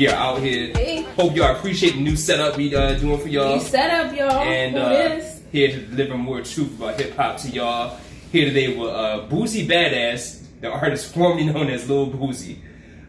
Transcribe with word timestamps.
We 0.00 0.08
are 0.08 0.14
out 0.14 0.40
here. 0.40 0.72
Hey. 0.74 1.02
Hope 1.02 1.36
y'all 1.36 1.54
appreciate 1.54 1.92
the 1.92 2.00
new 2.00 2.16
setup 2.16 2.56
we 2.56 2.74
uh, 2.74 2.94
doing 2.94 3.20
for 3.20 3.28
y'all. 3.28 3.58
New 3.58 3.62
setup, 3.62 4.16
y'all. 4.16 4.30
and 4.30 4.74
uh, 4.74 5.20
here 5.52 5.68
to 5.72 5.76
deliver 5.78 6.16
more 6.16 6.40
truth 6.40 6.74
about 6.78 6.98
hip 6.98 7.14
hop 7.14 7.36
to 7.40 7.50
y'all. 7.50 7.98
Here 8.32 8.46
today 8.46 8.78
with 8.78 8.88
uh, 8.88 9.26
Boosie 9.28 9.68
Badazz, 9.68 10.42
the 10.62 10.70
artist 10.70 11.12
formerly 11.12 11.44
known 11.44 11.68
as 11.68 11.86
Lil 11.86 12.10
Boosie, 12.10 12.60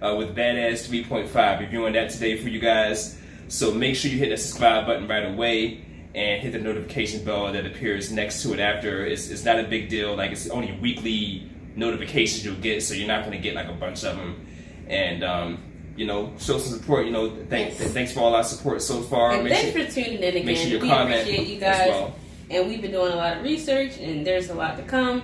uh, 0.02 0.16
with 0.18 0.36
Badazz 0.36 0.90
3.5. 0.90 1.62
Reviewing 1.62 1.94
that 1.94 2.10
today 2.10 2.36
for 2.36 2.50
you 2.50 2.60
guys. 2.60 3.18
So 3.48 3.74
make 3.74 3.96
sure 3.96 4.12
you 4.12 4.18
hit 4.18 4.28
that 4.28 4.40
subscribe 4.40 4.86
button 4.86 5.08
right 5.08 5.32
away 5.32 5.86
and 6.14 6.42
hit 6.42 6.52
the 6.52 6.60
notification 6.60 7.24
bell 7.24 7.54
that 7.54 7.66
appears 7.66 8.12
next 8.12 8.44
to 8.44 8.52
it 8.52 8.60
after. 8.60 9.06
It's, 9.06 9.30
it's 9.30 9.46
not 9.46 9.62
a 9.62 9.64
big 9.64 9.88
deal. 9.88 10.18
Like 10.18 10.32
it's 10.32 10.50
only 10.50 10.74
weekly 10.74 11.50
notifications 11.74 12.44
you'll 12.44 12.56
get, 12.56 12.84
so 12.84 12.96
you're 12.96 13.08
not 13.08 13.24
going 13.24 13.38
to 13.38 13.42
get 13.42 13.56
like 13.56 13.70
a 13.70 13.74
bunch 13.74 14.04
of 14.04 14.18
them. 14.18 14.46
And 14.90 15.24
um, 15.24 15.71
you 15.98 16.06
know, 16.08 16.32
show 16.40 16.58
some 16.58 16.78
support. 16.80 17.06
You 17.06 17.12
know, 17.12 17.30
thank, 17.50 17.78
Yes. 17.80 17.92
thanks 17.92 18.12
for 18.14 18.22
all 18.22 18.34
our 18.36 18.44
support 18.44 18.82
so 18.82 19.02
far. 19.02 19.34
And 19.34 19.44
Make 19.44 19.54
thanks 19.54 19.72
sure- 19.74 19.86
for 19.86 19.92
tuning 19.92 20.24
in 20.24 20.36
again. 20.36 20.46
make 20.46 20.58
sure 20.58 20.68
you 20.70 20.80
we 20.80 20.88
comment 20.90 21.22
appreciate 21.22 21.48
you 21.48 21.60
guys. 21.60 21.90
well. 21.90 22.16
And 22.50 22.68
we've 22.68 22.82
been 22.82 22.92
doing 22.92 23.14
a 23.14 23.16
lot 23.16 23.38
of 23.38 23.44
research, 23.44 23.98
and 24.00 24.26
there's 24.28 24.50
a 24.50 24.54
lot 24.54 24.78
to 24.78 24.84
come. 24.84 25.24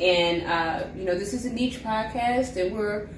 And 0.00 0.42
uh, 0.46 0.84
you 0.96 1.04
know, 1.04 1.14
this 1.14 1.32
is 1.32 1.44
a 1.46 1.50
niche 1.52 1.82
podcast, 1.82 2.56
and 2.60 2.74
we're 2.76 3.08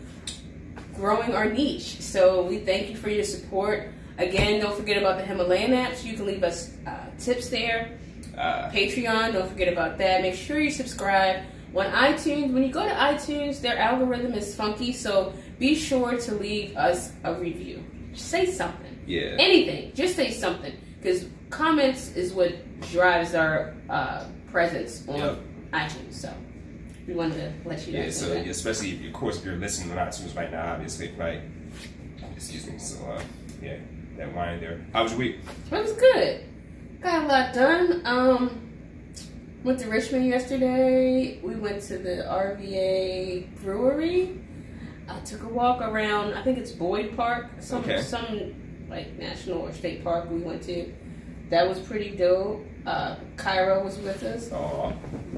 growing 0.95 1.35
our 1.35 1.47
niche. 1.47 2.01
So 2.01 2.43
we 2.43 2.59
thank 2.59 2.89
you 2.91 2.97
for 2.97 3.11
your 3.11 3.25
support. 3.25 3.89
Again, 4.19 4.61
don't 4.61 4.77
forget 4.77 4.97
about 4.99 5.19
the 5.19 5.25
Himalayan 5.25 5.71
apps. 5.73 6.05
You 6.05 6.15
can 6.15 6.27
leave 6.27 6.43
us 6.43 6.73
uh, 6.87 6.91
tips 7.19 7.49
there. 7.49 7.91
Uh, 8.37 8.69
Patreon, 8.71 9.33
don't 9.33 9.49
forget 9.49 9.73
about 9.73 9.99
that. 9.99 10.23
Make 10.23 10.35
sure 10.35 10.59
you 10.61 10.71
subscribe. 10.71 11.43
On 11.75 11.85
iTunes, 11.87 12.53
when 12.53 12.63
you 12.65 12.73
go 12.73 12.85
to 12.85 12.95
iTunes, 12.95 13.61
their 13.61 13.77
algorithm 13.79 14.33
is 14.35 14.55
funky, 14.57 14.93
so 14.93 15.33
be 15.59 15.75
sure 15.75 16.17
to 16.17 16.35
leave 16.35 16.77
us 16.77 17.13
a 17.25 17.35
review. 17.35 17.83
Say 18.15 18.47
something. 18.47 18.99
yeah. 19.07 19.37
Anything. 19.39 19.93
Just 19.95 20.17
say 20.17 20.31
something. 20.31 20.73
Because 21.01 21.27
comments 21.51 22.15
is 22.17 22.33
what 22.33 22.53
drives 22.91 23.35
our 23.35 23.75
uh, 23.89 24.25
presence 24.51 25.07
on 25.09 25.17
Yep. 25.19 25.39
iTunes. 25.73 26.15
So 26.15 26.33
we 27.07 27.15
wanted 27.15 27.63
to 27.63 27.69
let 27.69 27.87
you 27.87 27.93
know. 27.95 28.05
Yeah, 28.05 28.11
so 28.11 28.33
especially 28.33 28.93
if, 28.93 29.07
of 29.07 29.13
course 29.13 29.39
if 29.39 29.45
you're 29.45 29.57
listening 29.57 29.97
on 29.97 30.07
iTunes 30.07 30.37
right 30.37 30.51
now, 30.51 30.73
obviously, 30.73 31.13
right? 31.17 31.41
Excuse 32.37 32.67
me. 32.67 32.79
So 32.79 33.05
uh, 33.07 33.23
yeah, 33.63 33.77
that 34.17 34.35
wine 34.35 34.61
there. 34.61 34.85
How 34.93 35.03
was 35.05 35.13
your 35.13 35.21
week? 35.21 35.37
It 35.71 35.75
was 35.75 35.93
good. 35.93 36.45
Got 37.01 37.25
a 37.25 37.27
lot 37.27 37.55
done. 37.55 38.03
Um, 38.05 38.71
went 39.65 39.79
to 39.81 39.89
Richmond 39.89 40.27
yesterday. 40.27 41.39
We 41.43 41.55
went 41.55 41.83
to 41.83 41.99
the 41.99 42.25
RVA 42.29 43.47
brewery. 43.63 44.41
I 45.09 45.19
took 45.21 45.43
a 45.43 45.49
walk 45.49 45.81
around. 45.81 46.35
I 46.35 46.43
think 46.43 46.59
it's 46.59 46.73
Byrd 46.73 47.17
Park, 47.17 47.47
some 47.61 47.83
Okay. 47.83 48.03
some 48.03 48.55
like 48.91 49.19
national 49.19 49.59
or 49.61 49.73
state 49.73 50.03
park 50.05 50.31
we 50.31 50.39
went 50.39 50.63
to. 50.65 50.93
That 51.51 51.69
was 51.69 51.79
pretty 51.81 52.11
dope. 52.17 52.65
Uh, 52.87 53.17
Cairo 53.37 53.83
was 53.85 53.99
with 53.99 54.23
us. 54.23 54.51
Oh, 54.53 54.93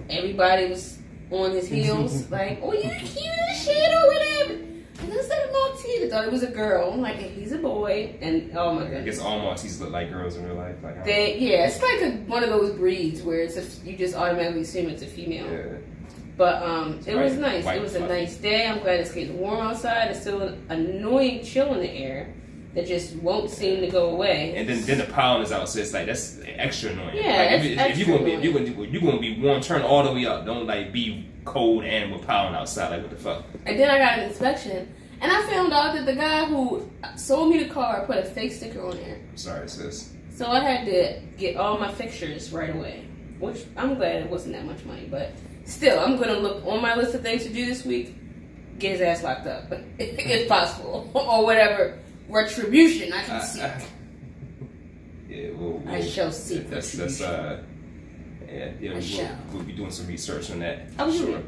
Everybody 0.09 0.69
was 0.69 0.99
on 1.31 1.53
his 1.53 1.69
heels, 1.69 2.29
like, 2.33 2.59
"Oh, 2.63 2.73
you 2.73 2.81
cute 2.83 3.39
as 3.51 3.65
shit" 3.65 3.93
or 3.93 4.07
whatever. 4.09 4.55
And 5.03 5.13
I 5.13 5.23
said 5.23 5.49
Maltese. 5.53 6.05
I 6.05 6.09
thought 6.11 6.25
it 6.27 6.33
was 6.33 6.43
a 6.43 6.51
girl. 6.51 6.91
I'm 6.93 7.01
like, 7.01 7.17
he's 7.17 7.53
a 7.53 7.59
boy, 7.59 8.17
and 8.21 8.57
oh 8.57 8.75
my 8.75 8.81
god. 8.83 8.87
I 8.87 8.91
goodness. 8.91 9.17
guess 9.19 9.25
all 9.25 9.39
Maltese 9.39 9.81
look 9.81 9.91
like 9.91 10.11
girls 10.11 10.37
in 10.37 10.45
real 10.45 10.57
life. 10.57 10.77
Like, 10.83 11.05
They, 11.05 11.39
yeah, 11.39 11.67
it's 11.69 11.81
like 11.81 12.03
a, 12.03 12.17
one 12.27 12.43
of 12.45 12.51
those 12.51 12.73
breeds 12.73 13.23
where 13.23 13.41
it's 13.41 13.57
a, 13.57 13.65
you 13.89 13.97
just 13.97 14.15
automatically 14.15 14.61
assume 14.63 14.91
it's 14.91 15.03
a 15.03 15.07
female. 15.07 15.51
yeah. 15.51 15.79
But 16.41 16.63
um, 16.63 16.99
it 17.07 17.15
was 17.15 17.35
nice. 17.35 17.67
it 17.67 17.83
was 17.83 17.95
a 17.97 18.09
nice 18.09 18.39
day. 18.39 18.67
I'm 18.67 18.79
glad 18.79 19.01
it's 19.01 19.13
getting 19.13 19.39
warm 19.39 19.61
outside. 19.61 20.11
It's 20.11 20.23
still 20.23 20.41
an 20.41 20.65
annoying 20.71 21.45
chill 21.45 21.75
in 21.75 21.81
the 21.81 21.91
air 21.91 22.33
that 22.75 22.87
just 22.87 23.15
won't 23.17 23.51
seem 23.51 23.83
to 23.83 23.89
go 23.89 24.09
away. 24.09 24.55
And 24.57 24.67
then 24.67 24.83
then 24.87 24.97
the 24.97 25.13
pollen 25.13 25.43
is 25.43 25.53
out, 25.53 25.69
so 25.69 25.81
it's 25.81 25.93
like 25.93 26.07
that's 26.07 26.41
extra 26.47 26.93
annoying. 26.93 27.19
Yeah, 27.19 27.37
like, 27.37 27.61
if, 27.61 27.91
if 27.91 27.99
you're 27.99 28.17
gonna 28.17 28.25
be 28.25 28.33
if 28.33 28.43
you're 28.43 28.55
gonna, 28.55 28.89
you're 28.89 29.03
gonna 29.03 29.21
be 29.21 29.39
warm, 29.39 29.61
turn 29.61 29.83
all 29.83 30.03
the 30.03 30.15
way 30.15 30.25
up. 30.25 30.47
Don't 30.47 30.67
like 30.67 30.95
be 30.95 31.29
cold 31.45 31.85
and 31.85 32.11
with 32.11 32.27
pollen 32.27 32.55
outside. 32.55 32.89
Like 32.89 33.03
what 33.03 33.11
the 33.11 33.17
fuck? 33.17 33.45
And 33.67 33.79
then 33.79 33.91
I 33.91 33.99
got 33.99 34.19
an 34.21 34.31
inspection, 34.31 34.95
and 35.21 35.31
I 35.31 35.43
found 35.51 35.75
out 35.75 35.93
that 35.95 36.07
the 36.07 36.15
guy 36.15 36.47
who 36.47 36.91
sold 37.17 37.51
me 37.51 37.63
the 37.63 37.69
car 37.69 38.07
put 38.07 38.17
a 38.17 38.25
fake 38.25 38.53
sticker 38.53 38.83
on 38.83 38.97
there. 38.97 39.21
I'm 39.31 39.37
sorry, 39.37 39.69
sis. 39.69 40.15
So 40.33 40.47
I 40.47 40.61
had 40.61 40.87
to 40.87 41.21
get 41.37 41.57
all 41.59 41.77
my 41.77 41.93
fixtures 41.93 42.51
right 42.51 42.75
away, 42.75 43.05
which 43.41 43.65
I'm 43.77 43.95
glad 43.97 44.23
it 44.23 44.31
wasn't 44.31 44.55
that 44.55 44.65
much 44.67 44.85
money, 44.85 45.09
but 45.11 45.33
still, 45.65 45.99
I'm 45.99 46.17
gonna 46.17 46.39
look 46.39 46.65
on 46.67 46.81
my 46.81 46.95
list 46.95 47.15
of 47.15 47.23
things 47.23 47.43
to 47.45 47.49
do 47.53 47.67
this 47.67 47.85
week. 47.85 48.15
Get 48.79 48.93
his 48.93 49.01
ass 49.01 49.23
locked 49.23 49.47
up, 49.47 49.65
if 49.99 50.49
possible, 50.49 51.11
or 51.15 51.45
whatever 51.45 51.99
retribution 52.29 53.13
I 53.13 53.23
can 53.25 53.35
Uh, 53.37 53.41
seek. 53.43 53.63
uh, 53.63 53.71
yeah, 55.29 55.49
we'll, 55.55 55.83
I 55.87 55.99
we'll- 55.99 56.03
shall 56.03 56.33
seek 56.33 56.71
That's 56.71 56.93
that's 56.93 57.21
uh, 57.21 57.63
yeah, 58.49 58.71
yeah. 58.81 58.91
I 58.91 58.93
We'll, 58.95 59.03
shall. 59.03 59.37
we'll 59.53 59.63
be 59.65 59.73
doing 59.73 59.91
some 59.91 60.07
research 60.07 60.51
on 60.51 60.61
that. 60.61 60.87
How 60.97 61.07
was 61.07 61.19
your 61.21 61.27
sure. 61.33 61.43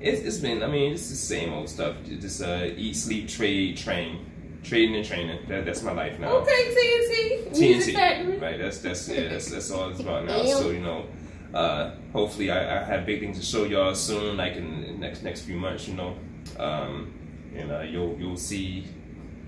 It's, 0.00 0.20
it's 0.22 0.38
been, 0.38 0.62
I 0.64 0.66
mean, 0.66 0.92
it's 0.94 1.08
the 1.10 1.14
same 1.16 1.52
old 1.52 1.68
stuff. 1.68 1.94
Just 2.04 2.42
uh, 2.42 2.66
eat, 2.76 2.96
sleep, 2.96 3.28
trade, 3.28 3.76
train. 3.76 4.26
Trading 4.62 4.96
and 4.96 5.04
training. 5.04 5.40
That, 5.48 5.64
that's 5.64 5.82
my 5.82 5.92
life 5.92 6.18
now. 6.18 6.36
Okay, 6.36 6.74
TNT, 6.74 7.58
Music 7.58 7.94
Factory. 7.94 8.38
Right, 8.38 8.58
that's 8.58 8.78
that's 8.78 9.08
yeah, 9.08 9.28
that's 9.28 9.50
that's 9.50 9.70
all 9.70 9.90
it's 9.90 10.00
about 10.00 10.24
now. 10.24 10.44
So 10.44 10.70
you 10.70 10.80
know, 10.80 11.06
uh, 11.52 11.94
hopefully 12.12 12.50
I, 12.50 12.80
I 12.80 12.84
have 12.84 13.04
big 13.04 13.20
things 13.20 13.38
to 13.38 13.44
show 13.44 13.64
y'all 13.64 13.94
soon, 13.94 14.36
like 14.36 14.54
in 14.54 14.82
the 14.82 14.92
next 14.92 15.22
next 15.22 15.42
few 15.42 15.56
months. 15.56 15.88
You 15.88 15.94
know, 15.94 16.16
um, 16.58 17.12
and 17.56 17.72
uh, 17.72 17.80
you'll 17.80 18.16
you'll 18.18 18.36
see 18.36 18.86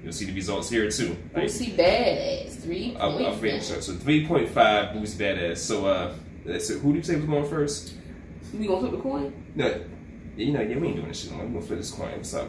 you'll 0.02 0.12
see 0.12 0.26
the 0.26 0.34
results 0.34 0.68
here 0.68 0.90
too. 0.90 1.16
Like, 1.34 1.48
see 1.48 1.70
badass 1.70 2.60
three 2.60 2.96
I'll, 2.98 3.24
I'll 3.24 3.60
so, 3.60 3.80
so 3.80 3.94
three 3.94 4.26
point 4.26 4.48
five 4.48 4.92
boost 4.94 5.18
badass. 5.18 5.58
So 5.58 5.86
uh, 5.86 6.14
so 6.58 6.78
who 6.78 6.92
do 6.92 6.98
you 6.98 7.02
say 7.02 7.16
was 7.16 7.24
going 7.24 7.48
first? 7.48 7.94
We 8.52 8.66
gonna 8.66 8.80
flip 8.80 8.92
the 8.92 8.98
coin? 8.98 9.32
No, 9.54 9.80
you 10.36 10.52
know, 10.52 10.60
yeah, 10.60 10.76
we 10.78 10.88
ain't 10.88 10.96
doing 10.96 11.08
this 11.08 11.22
shit. 11.22 11.30
no 11.32 11.38
more. 11.38 11.46
We 11.46 11.52
gonna 11.54 11.66
flip 11.66 11.78
this 11.78 11.90
coin. 11.90 12.12
What's 12.16 12.34
up? 12.34 12.48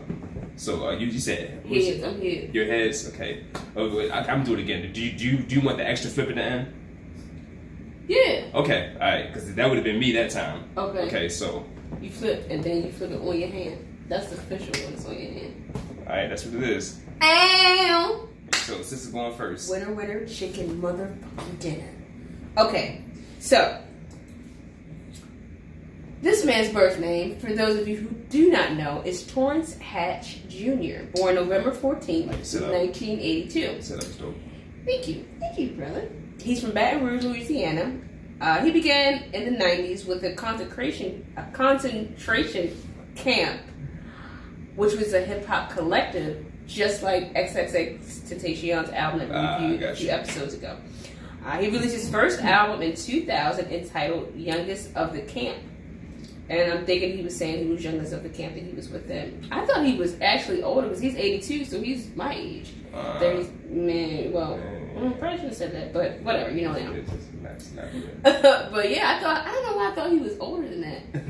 So 0.57 0.87
uh, 0.87 0.91
you 0.93 1.07
you 1.07 1.19
said 1.19 1.65
Heads, 1.67 2.03
I'm 2.03 2.19
here. 2.21 2.49
your 2.53 2.65
heads. 2.65 3.09
Okay. 3.09 3.43
Oh, 3.75 3.95
wait, 3.95 4.11
I, 4.11 4.21
I'm 4.31 4.43
doing 4.43 4.59
it 4.59 4.63
again. 4.63 4.91
Do 4.93 5.01
you 5.01 5.11
do 5.17 5.25
you, 5.27 5.37
do 5.39 5.55
you 5.55 5.61
want 5.61 5.77
the 5.77 5.85
extra 5.87 6.09
flip 6.09 6.29
at 6.29 6.35
the 6.35 6.41
end? 6.43 6.73
Yeah. 8.07 8.45
Okay, 8.53 8.91
all 8.93 8.99
right, 8.99 9.27
because 9.27 9.53
that 9.55 9.67
would 9.67 9.75
have 9.77 9.83
been 9.83 9.99
me 9.99 10.11
that 10.13 10.29
time. 10.29 10.63
Okay. 10.77 10.99
Okay, 11.07 11.29
so 11.29 11.65
You 12.01 12.09
flip 12.11 12.45
and 12.49 12.63
then 12.63 12.83
you 12.85 12.91
flip 12.91 13.11
it 13.11 13.19
on 13.19 13.39
your 13.39 13.49
hand. 13.49 13.83
That's 14.07 14.27
the 14.27 14.35
official 14.35 14.67
one. 14.85 14.93
It's 14.93 15.05
on 15.05 15.13
your 15.19 15.31
hand. 15.31 15.73
all 16.07 16.15
right, 16.15 16.27
that's 16.29 16.45
what 16.45 16.61
it 16.63 16.69
is. 16.69 16.99
Ow! 17.21 18.27
So 18.53 18.77
this 18.77 18.91
is 18.91 19.07
going 19.07 19.35
first. 19.35 19.71
Winner, 19.71 19.91
winner, 19.93 20.25
chicken 20.27 20.79
motherfucking 20.81 21.59
dinner. 21.59 21.89
Okay, 22.57 23.03
so 23.39 23.81
this 26.25 26.43
man's 26.43 26.73
birth 26.73 26.99
name, 26.99 27.37
for 27.37 27.53
those 27.53 27.77
of 27.79 27.87
you 27.87 27.97
who 27.97 28.09
do 28.29 28.49
not 28.49 28.73
know, 28.73 29.01
is 29.05 29.25
Torrance 29.27 29.75
Hatch 29.77 30.39
Jr., 30.49 31.03
born 31.13 31.35
November 31.35 31.71
14th, 31.71 32.27
Like, 32.27 32.43
sit 32.43 32.63
up. 32.63 32.71
1982. 32.73 33.93
Up. 33.95 34.33
Thank 34.85 35.07
you. 35.07 35.23
Thank 35.39 35.59
you, 35.59 35.69
brother. 35.75 36.09
He's 36.41 36.61
from 36.61 36.71
Baton 36.71 37.03
Rouge, 37.05 37.23
Louisiana. 37.23 37.95
Uh, 38.41 38.59
he 38.65 38.71
began 38.71 39.21
in 39.33 39.53
the 39.53 39.63
90s 39.63 40.05
with 40.07 40.23
a 40.23 40.33
concentration, 40.33 41.23
a 41.37 41.43
concentration 41.53 42.75
camp, 43.15 43.61
which 44.75 44.95
was 44.95 45.13
a 45.13 45.21
hip 45.21 45.45
hop 45.45 45.69
collective, 45.69 46.43
just 46.65 47.03
like 47.03 47.33
XXXTentacion's 47.35 48.89
album 48.89 49.19
that 49.19 49.29
we 49.29 49.35
Ah, 49.35 49.61
reviewed 49.61 49.83
a 49.83 49.95
few 49.95 50.09
episodes 50.09 50.55
ago. 50.55 50.75
Uh, 51.45 51.57
he 51.59 51.69
released 51.69 51.93
his 51.95 52.09
first 52.09 52.41
album 52.41 52.81
in 52.81 52.95
2000 52.95 53.67
entitled 53.71 54.35
Youngest 54.35 54.93
of 54.95 55.13
the 55.13 55.21
Camp. 55.21 55.57
And 56.47 56.71
I'm 56.71 56.85
thinking 56.85 57.17
he 57.17 57.23
was 57.23 57.35
saying 57.35 57.65
he 57.65 57.71
was 57.71 57.83
youngest 57.83 58.13
of 58.13 58.21
the 58.21 58.29
camp 58.29 58.53
that 58.53 58.63
he 58.63 58.71
was 58.71 58.89
with 58.89 59.07
them. 59.07 59.41
I 59.51 59.65
thought 59.65 59.83
he 59.83 59.95
was 59.95 60.19
actually 60.21 60.61
older 60.61 60.87
because 60.87 61.01
he's 61.01 61.15
82, 61.15 61.65
so 61.65 61.81
he's 61.81 62.15
my 62.15 62.35
age. 62.35 62.71
Uh, 62.93 63.19
30, 63.19 63.49
man, 63.69 64.31
well, 64.31 64.57
man. 64.57 64.91
mm, 64.95 65.19
probably 65.19 65.37
should 65.37 65.47
have 65.47 65.55
said 65.57 65.73
that, 65.73 65.91
but 65.91 66.19
whatever, 66.21 66.51
you 66.51 66.67
know 66.67 66.73
now. 66.73 66.91
it's 66.91 67.09
just 67.11 67.33
not- 67.41 67.83
not 67.83 67.91
good. 67.91 68.23
but 68.71 68.89
yeah, 68.91 69.15
I 69.17 69.23
thought, 69.23 69.45
I 69.47 69.51
don't 69.51 69.63
know 69.71 69.77
why 69.77 69.91
I 69.91 69.95
thought 69.95 70.11
he 70.11 70.19
was 70.19 70.37
older 70.39 70.67
than 70.67 70.81
that. 70.81 71.01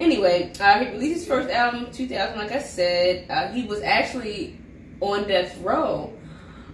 Anyway, 0.00 0.52
uh, 0.60 0.78
he 0.78 0.90
released 0.92 1.14
his 1.20 1.26
first 1.26 1.50
album 1.50 1.90
2000, 1.92 2.38
like 2.38 2.52
I 2.52 2.60
said. 2.62 3.26
Uh, 3.28 3.48
he 3.48 3.64
was 3.64 3.82
actually 3.82 4.56
on 5.00 5.26
death 5.26 5.60
row 5.60 6.12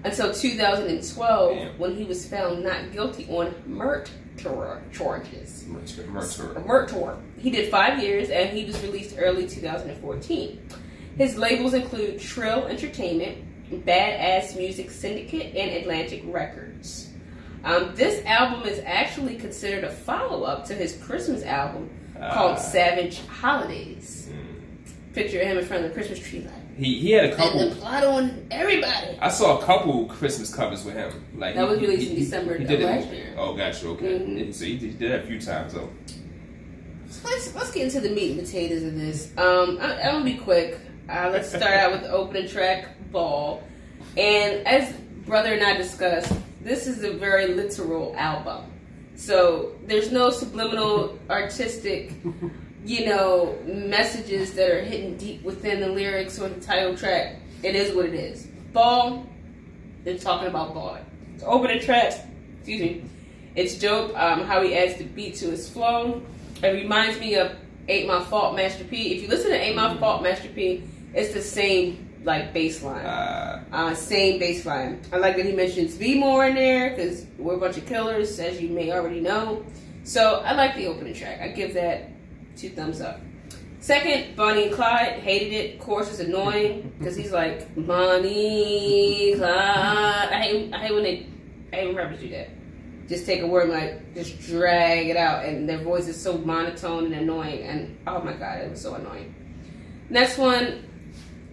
until 0.04 0.30
2012 0.30 1.56
Damn. 1.56 1.78
when 1.78 1.96
he 1.96 2.04
was 2.04 2.28
found 2.28 2.62
not 2.62 2.92
guilty 2.92 3.26
on 3.30 3.54
murder 3.66 4.04
charges. 4.92 5.64
Murder. 5.66 6.60
Murder. 6.66 7.18
He 7.44 7.50
did 7.50 7.70
five 7.70 8.02
years 8.02 8.30
and 8.30 8.56
he 8.56 8.64
was 8.64 8.82
released 8.82 9.16
early 9.18 9.46
2014. 9.46 10.66
His 11.18 11.36
labels 11.36 11.74
include 11.74 12.18
Trill 12.18 12.64
Entertainment, 12.64 13.36
Badass 13.84 14.56
Music 14.56 14.90
Syndicate, 14.90 15.54
and 15.54 15.72
Atlantic 15.72 16.22
Records. 16.24 17.10
Um, 17.62 17.94
this 17.94 18.24
album 18.24 18.66
is 18.66 18.80
actually 18.86 19.36
considered 19.36 19.84
a 19.84 19.90
follow 19.90 20.44
up 20.44 20.64
to 20.68 20.74
his 20.74 20.96
Christmas 20.96 21.42
album 21.42 21.90
uh, 22.18 22.32
called 22.32 22.58
Savage 22.58 23.20
Holidays. 23.26 24.30
Mm. 24.32 25.14
Picture 25.14 25.44
him 25.44 25.58
in 25.58 25.66
front 25.66 25.84
of 25.84 25.90
the 25.90 25.94
Christmas 25.94 26.20
tree 26.20 26.40
like. 26.40 26.76
He, 26.78 26.98
he 26.98 27.10
had 27.10 27.26
a 27.26 27.36
couple. 27.36 27.60
And 27.60 27.72
the 27.72 27.76
plot 27.76 28.04
on 28.04 28.46
everybody. 28.50 29.18
I 29.20 29.28
saw 29.28 29.60
a 29.60 29.62
couple 29.62 30.06
Christmas 30.06 30.52
covers 30.52 30.82
with 30.82 30.94
him. 30.94 31.12
Like 31.36 31.56
that 31.56 31.68
was 31.68 31.78
released 31.78 32.04
he, 32.04 32.10
in 32.10 32.16
December 32.16 32.54
he, 32.54 32.60
he 32.60 32.68
did 32.68 32.80
last 32.80 33.10
year. 33.10 33.34
Oh, 33.36 33.54
gotcha. 33.54 33.86
Okay, 33.88 34.18
mm-hmm. 34.18 34.50
so 34.50 34.64
he, 34.64 34.78
he, 34.78 34.90
did 34.92 35.12
that 35.12 35.24
a 35.24 35.26
few 35.26 35.38
times 35.38 35.74
though. 35.74 35.90
Let's 37.22 37.54
let's 37.54 37.70
get 37.70 37.84
into 37.84 38.00
the 38.00 38.10
meat 38.10 38.32
and 38.32 38.40
potatoes 38.46 38.82
of 38.82 38.96
this. 38.96 39.36
Um, 39.36 39.78
I, 39.80 40.00
I'm 40.02 40.12
gonna 40.14 40.24
be 40.24 40.36
quick. 40.36 40.78
Uh, 41.08 41.30
let's 41.32 41.48
start 41.48 41.74
out 41.74 41.92
with 41.92 42.02
the 42.02 42.10
opening 42.10 42.48
track, 42.48 42.88
"Ball," 43.12 43.62
and 44.16 44.66
as 44.66 44.92
brother 45.26 45.52
and 45.54 45.62
I 45.62 45.76
discussed, 45.76 46.32
this 46.60 46.86
is 46.86 47.04
a 47.04 47.12
very 47.12 47.48
literal 47.48 48.14
album. 48.16 48.64
So 49.16 49.76
there's 49.86 50.10
no 50.10 50.30
subliminal 50.30 51.18
artistic, 51.30 52.12
you 52.84 53.06
know, 53.06 53.56
messages 53.64 54.54
that 54.54 54.70
are 54.70 54.82
hidden 54.82 55.16
deep 55.16 55.42
within 55.42 55.80
the 55.80 55.88
lyrics 55.88 56.38
or 56.38 56.48
the 56.48 56.60
title 56.60 56.96
track. 56.96 57.36
It 57.62 57.76
is 57.76 57.94
what 57.94 58.06
it 58.06 58.14
is. 58.14 58.46
Ball, 58.72 59.26
they're 60.04 60.18
talking 60.18 60.48
about 60.48 60.74
ball. 60.74 60.98
The 61.38 61.46
opening 61.46 61.80
track, 61.80 62.14
excuse 62.58 62.80
me, 62.80 63.04
it's 63.54 63.78
dope. 63.78 64.18
Um, 64.18 64.42
how 64.44 64.62
he 64.62 64.74
adds 64.74 64.96
the 64.98 65.04
beat 65.04 65.36
to 65.36 65.50
his 65.50 65.68
flow. 65.68 66.22
It 66.64 66.72
reminds 66.72 67.20
me 67.20 67.34
of 67.34 67.54
Ain't 67.88 68.08
My 68.08 68.24
Fault 68.24 68.56
Master 68.56 68.84
P. 68.84 69.14
If 69.14 69.22
you 69.22 69.28
listen 69.28 69.50
to 69.50 69.56
Ain't 69.56 69.76
My 69.76 69.94
Fault 69.98 70.22
Master 70.22 70.48
P, 70.48 70.82
it's 71.12 71.34
the 71.34 71.42
same 71.42 72.08
like 72.24 72.54
bass 72.54 72.82
line. 72.82 73.04
Uh, 73.04 73.62
uh, 73.70 73.94
same 73.94 74.38
bass 74.38 74.64
line. 74.64 75.02
I 75.12 75.18
like 75.18 75.36
that 75.36 75.44
he 75.44 75.52
mentions 75.52 75.94
V 75.96 76.18
more 76.18 76.46
in 76.46 76.54
there 76.54 76.90
because 76.90 77.26
we're 77.36 77.56
a 77.56 77.58
bunch 77.58 77.76
of 77.76 77.84
killers, 77.84 78.38
as 78.38 78.62
you 78.62 78.70
may 78.70 78.92
already 78.92 79.20
know. 79.20 79.62
So 80.04 80.40
I 80.40 80.54
like 80.54 80.74
the 80.74 80.86
opening 80.86 81.12
track. 81.12 81.42
I 81.42 81.48
give 81.48 81.74
that 81.74 82.08
two 82.56 82.70
thumbs 82.70 83.02
up. 83.02 83.20
Second, 83.80 84.34
Bonnie 84.34 84.68
and 84.68 84.72
Clyde 84.72 85.20
hated 85.20 85.52
it. 85.52 85.74
Of 85.74 85.80
course, 85.80 86.08
it's 86.08 86.20
annoying 86.20 86.94
because 86.98 87.14
he's 87.14 87.32
like 87.32 87.74
Bonnie, 87.76 89.34
Clyde. 89.36 89.52
I 90.32 90.42
hate, 90.42 90.72
I 90.72 90.78
hate 90.78 90.94
when 90.94 91.02
they, 91.02 91.26
I 91.74 91.76
hate 91.76 91.86
when 91.88 91.96
rappers 91.96 92.20
do 92.20 92.30
that. 92.30 92.48
Just 93.08 93.26
take 93.26 93.42
a 93.42 93.46
word 93.46 93.68
like 93.68 94.14
just 94.14 94.40
drag 94.40 95.08
it 95.08 95.16
out, 95.16 95.44
and 95.44 95.68
their 95.68 95.78
voice 95.78 96.08
is 96.08 96.20
so 96.20 96.38
monotone 96.38 97.06
and 97.06 97.14
annoying. 97.14 97.62
And 97.62 97.98
oh 98.06 98.20
my 98.22 98.32
god, 98.32 98.62
it 98.62 98.70
was 98.70 98.80
so 98.80 98.94
annoying. 98.94 99.34
Next 100.10 100.38
one, 100.38 100.84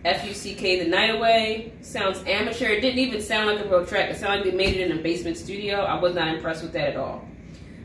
F-U-C-K, 0.04 0.84
The 0.84 0.90
Night 0.90 1.16
Away. 1.16 1.74
Sounds 1.82 2.24
amateur. 2.26 2.68
It 2.68 2.82
didn't 2.82 3.00
even 3.00 3.22
sound 3.22 3.48
like 3.48 3.66
a 3.66 3.70
real 3.70 3.86
track. 3.86 4.10
It 4.10 4.18
sounded 4.18 4.44
like 4.44 4.52
they 4.52 4.58
made 4.58 4.76
it 4.76 4.90
in 4.90 4.98
a 4.98 5.02
basement 5.02 5.38
studio. 5.38 5.82
I 5.82 6.00
was 6.00 6.16
not 6.16 6.34
impressed 6.34 6.64
with 6.64 6.74
that 6.74 6.90
at 6.90 6.98
all. 6.98 7.28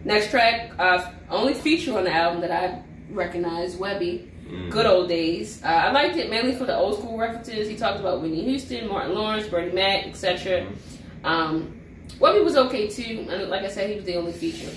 Next 0.04 0.30
track, 0.30 0.72
uh, 0.78 1.10
only 1.28 1.54
feature 1.54 1.96
on 1.96 2.04
the 2.04 2.12
album 2.12 2.40
that 2.42 2.50
I 2.50 2.82
recognize, 3.10 3.76
Webbie. 3.76 4.30
Mm. 4.48 4.70
Good 4.70 4.86
old 4.86 5.08
days. 5.08 5.62
Uh, 5.62 5.66
I 5.66 5.90
liked 5.90 6.16
it 6.16 6.30
mainly 6.30 6.54
for 6.54 6.64
the 6.64 6.76
old 6.76 6.98
school 6.98 7.18
references. 7.18 7.68
He 7.68 7.76
talked 7.76 7.98
about 7.98 8.22
Whitney 8.22 8.44
Houston, 8.44 8.88
Martin 8.88 9.14
Lawrence, 9.14 9.48
Bernie 9.48 9.72
Mac, 9.72 10.06
etc. 10.06 10.64
Mm. 10.64 11.24
Um, 11.24 11.80
Webbie 12.18 12.44
was 12.44 12.56
okay 12.56 12.88
too, 12.88 13.26
and 13.28 13.48
like 13.50 13.62
I 13.62 13.68
said, 13.68 13.90
he 13.90 13.96
was 13.96 14.04
the 14.04 14.16
only 14.16 14.32
feature. 14.32 14.70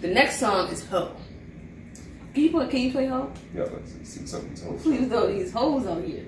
The 0.00 0.08
next 0.08 0.38
song 0.38 0.68
is 0.68 0.84
Ho. 0.86 1.14
Can 2.34 2.42
you 2.44 2.50
play? 2.50 2.68
Can 2.68 2.80
you 2.80 2.92
play 2.92 3.06
Ho? 3.06 3.32
Yeah, 3.54 3.62
let's 3.62 3.92
see 4.02 4.26
some 4.26 4.40
of 4.40 4.50
these 4.50 4.62
hoes. 4.62 4.82
Please 4.82 5.08
throw 5.08 5.26
these 5.32 5.52
hoes 5.52 5.86
on 5.86 6.02
here. 6.04 6.26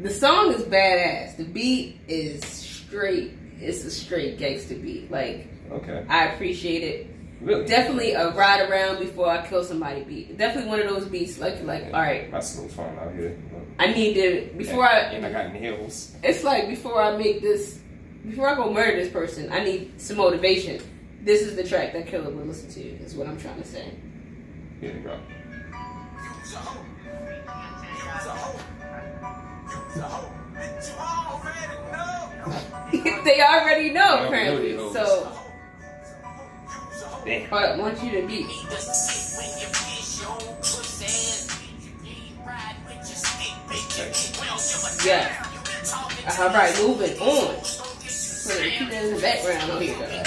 The 0.00 0.10
song 0.10 0.52
is 0.52 0.62
badass. 0.62 1.36
The 1.36 1.44
beat 1.44 2.00
is 2.08 2.44
straight. 2.44 3.32
It's 3.60 3.84
a 3.84 3.90
straight 3.90 4.38
gangster 4.38 4.74
beat. 4.74 5.10
Like, 5.10 5.48
okay, 5.70 6.04
I 6.08 6.26
appreciate 6.28 6.82
it. 6.82 7.06
Really? 7.40 7.66
Definitely 7.66 8.12
a 8.12 8.30
ride 8.30 8.68
around 8.68 9.00
before 9.00 9.28
I 9.28 9.46
kill 9.46 9.64
somebody 9.64 10.02
beat. 10.04 10.38
Definitely 10.38 10.70
one 10.70 10.80
of 10.80 10.88
those 10.88 11.06
beats. 11.06 11.38
Like, 11.38 11.62
like, 11.64 11.82
yeah, 11.82 11.96
all 11.96 12.02
right. 12.02 12.30
That's 12.30 12.56
a 12.56 12.62
little 12.62 12.76
fun 12.76 12.98
out 12.98 13.12
here. 13.14 13.36
I 13.78 13.92
need 13.92 14.14
to 14.14 14.50
before 14.56 14.86
I. 14.86 14.98
And 14.98 15.26
I 15.26 15.32
got 15.32 15.52
nails. 15.52 16.14
It's 16.22 16.44
like 16.44 16.68
before 16.68 17.02
I 17.02 17.16
make 17.16 17.42
this, 17.42 17.80
before 18.26 18.48
I 18.48 18.54
go 18.54 18.72
murder 18.72 18.96
this 18.96 19.12
person, 19.12 19.50
I 19.52 19.64
need 19.64 20.00
some 20.00 20.16
motivation. 20.16 20.80
This 21.22 21.42
is 21.42 21.56
the 21.56 21.64
track 21.64 21.92
that 21.92 22.06
Killer 22.06 22.30
will 22.30 22.44
listen 22.44 22.68
to. 22.70 22.80
Is 22.80 23.14
what 23.14 23.26
I'm 23.26 23.38
trying 23.38 23.60
to 23.60 23.66
say. 23.66 23.92
Here 24.80 24.92
you 24.92 25.00
go. 25.00 25.18
they 33.24 33.40
already 33.40 33.90
know, 33.90 34.26
apparently. 34.26 34.76
So, 34.92 35.32
Damn. 37.24 37.54
I 37.54 37.76
want 37.76 38.02
you 38.02 38.20
to 38.20 38.26
be. 38.26 38.46
Yeah. 45.04 45.46
All 46.38 46.48
right, 46.48 46.76
moving 46.80 47.18
on. 47.18 47.81
Keep 48.48 48.90
that 48.90 49.04
in 49.04 49.14
the 49.14 49.20
background 49.20 49.70
on 49.70 49.82
here. 49.82 50.24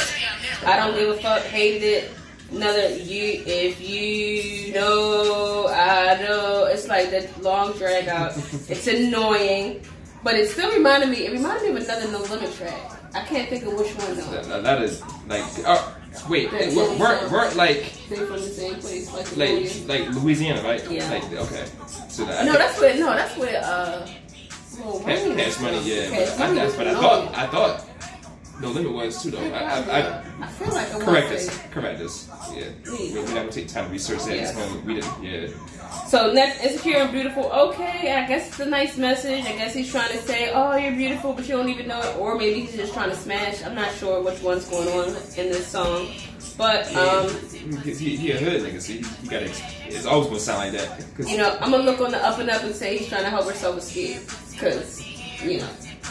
I 0.66 0.78
don't 0.78 0.96
give 0.96 1.10
a 1.10 1.18
fuck. 1.18 1.44
Hated 1.44 1.84
it 1.84 2.12
another 2.52 2.96
you 2.98 3.44
if 3.46 3.82
you 3.82 4.74
know 4.74 5.68
I 5.70 6.22
know 6.22 6.66
it's 6.66 6.88
like 6.88 7.12
that 7.12 7.42
long 7.42 7.74
drag 7.74 8.08
out. 8.08 8.38
it's 8.70 8.88
annoying, 8.88 9.82
but 10.24 10.36
it 10.36 10.50
still 10.50 10.72
reminded 10.72 11.10
me. 11.10 11.26
It 11.26 11.32
reminded 11.32 11.64
me 11.64 11.82
of 11.82 11.84
another 11.84 12.12
No 12.12 12.22
Limit 12.24 12.54
track. 12.56 12.92
I 13.14 13.22
can't 13.22 13.50
think 13.50 13.66
of 13.66 13.74
which 13.74 13.94
one 13.96 14.16
though. 14.18 14.42
that, 14.42 14.64
that 14.64 14.82
is 14.82 15.02
like. 15.28 15.44
Uh, 15.66 15.94
Wait, 16.30 16.50
weren't, 16.50 16.98
weren't, 16.98 17.30
weren't 17.30 17.56
like 17.58 17.94
they 18.08 18.16
from 18.16 18.38
the 18.38 18.40
same 18.40 18.76
place, 18.76 19.12
like 19.14 19.36
like, 19.36 19.88
like 19.88 20.16
Louisiana, 20.16 20.64
right? 20.64 20.90
Yeah. 20.90 21.10
Like, 21.10 21.24
okay. 21.26 21.66
So 22.08 22.24
that, 22.24 22.46
no, 22.46 22.54
that's 22.54 22.80
where 22.80 22.96
no, 22.98 23.08
that's 23.08 23.38
where 23.38 23.62
uh. 23.62 24.08
Cash, 25.04 25.24
cash 25.36 25.60
money, 25.60 25.82
yeah. 25.84 26.10
Cash 26.10 26.38
but, 26.38 26.48
money 26.48 26.60
I, 26.62 26.78
but 26.78 26.88
I 26.88 26.94
thought 26.94 27.36
I 27.36 27.48
thought 27.48 27.86
no 28.62 28.70
limit 28.70 28.92
was 28.94 29.22
too 29.22 29.32
though. 29.32 29.40
I, 29.40 29.60
I, 29.60 30.00
I, 30.00 30.24
I 30.42 30.48
feel 30.48 30.74
like 30.74 30.94
I 30.94 31.00
correct 31.00 31.32
us. 31.32 31.58
Correct 31.72 32.02
us. 32.02 32.30
Yeah. 32.56 32.70
We, 32.86 33.14
we 33.14 33.34
never 33.34 33.50
take 33.50 33.68
time 33.68 33.86
to 33.86 33.92
research 33.92 34.24
that. 34.26 34.36
Yes. 34.36 34.84
We 34.86 34.96
didn't. 34.96 35.24
Yeah. 35.24 35.48
So 36.08 36.32
next, 36.32 36.64
insecure 36.64 36.98
and 36.98 37.12
beautiful. 37.12 37.46
Okay, 37.46 38.14
I 38.14 38.28
guess 38.28 38.48
it's 38.48 38.60
a 38.60 38.66
nice 38.66 38.98
message. 38.98 39.46
I 39.46 39.54
guess 39.54 39.74
he's 39.74 39.92
trying 39.92 40.12
to 40.12 40.18
say, 40.20 40.52
"Oh, 40.54 40.76
you're 40.76 40.96
beautiful, 40.96 41.34
but 41.34 41.48
you 41.48 41.56
don't 41.56 41.70
even 41.70 41.88
know 41.88 42.02
it," 42.02 42.18
or 42.18 42.36
maybe 42.36 42.62
he's 42.62 42.76
just 42.76 42.94
trying 42.94 43.10
to 43.10 43.16
smash. 43.16 43.64
I'm 43.64 43.76
not 43.76 43.94
sure 43.96 44.22
which 44.22 44.42
one's 44.42 44.68
going 44.70 44.88
on 44.90 45.10
in 45.10 45.50
this 45.52 45.68
song, 45.68 46.08
but 46.58 46.94
um, 46.96 47.30
he, 47.84 47.94
he, 47.94 48.16
he 48.18 48.32
a 48.32 48.38
hood 48.38 48.62
nigga, 48.62 48.82
so 48.82 48.94
he, 48.94 49.00
he 49.22 49.28
got 49.28 49.44
it's 49.44 50.06
always 50.06 50.28
gonna 50.28 50.40
sound 50.40 50.74
like 50.74 50.80
that. 50.80 51.28
You 51.28 51.38
know, 51.38 51.58
I'm 51.62 51.72
gonna 51.72 51.84
look 51.84 52.02
on 52.02 52.12
the 52.12 52.26
up 52.26 52.40
and 52.40 52.50
up 52.50 52.64
and 52.64 52.76
say 52.76 52.98
he's 52.98 53.10
trying 53.10 53.24
to 53.24 53.30
help 53.30 53.46
her 53.46 53.52
herself 53.52 53.78
escape, 53.78 54.22
because 54.52 55.02
you 55.44 55.60
know, 55.60 55.70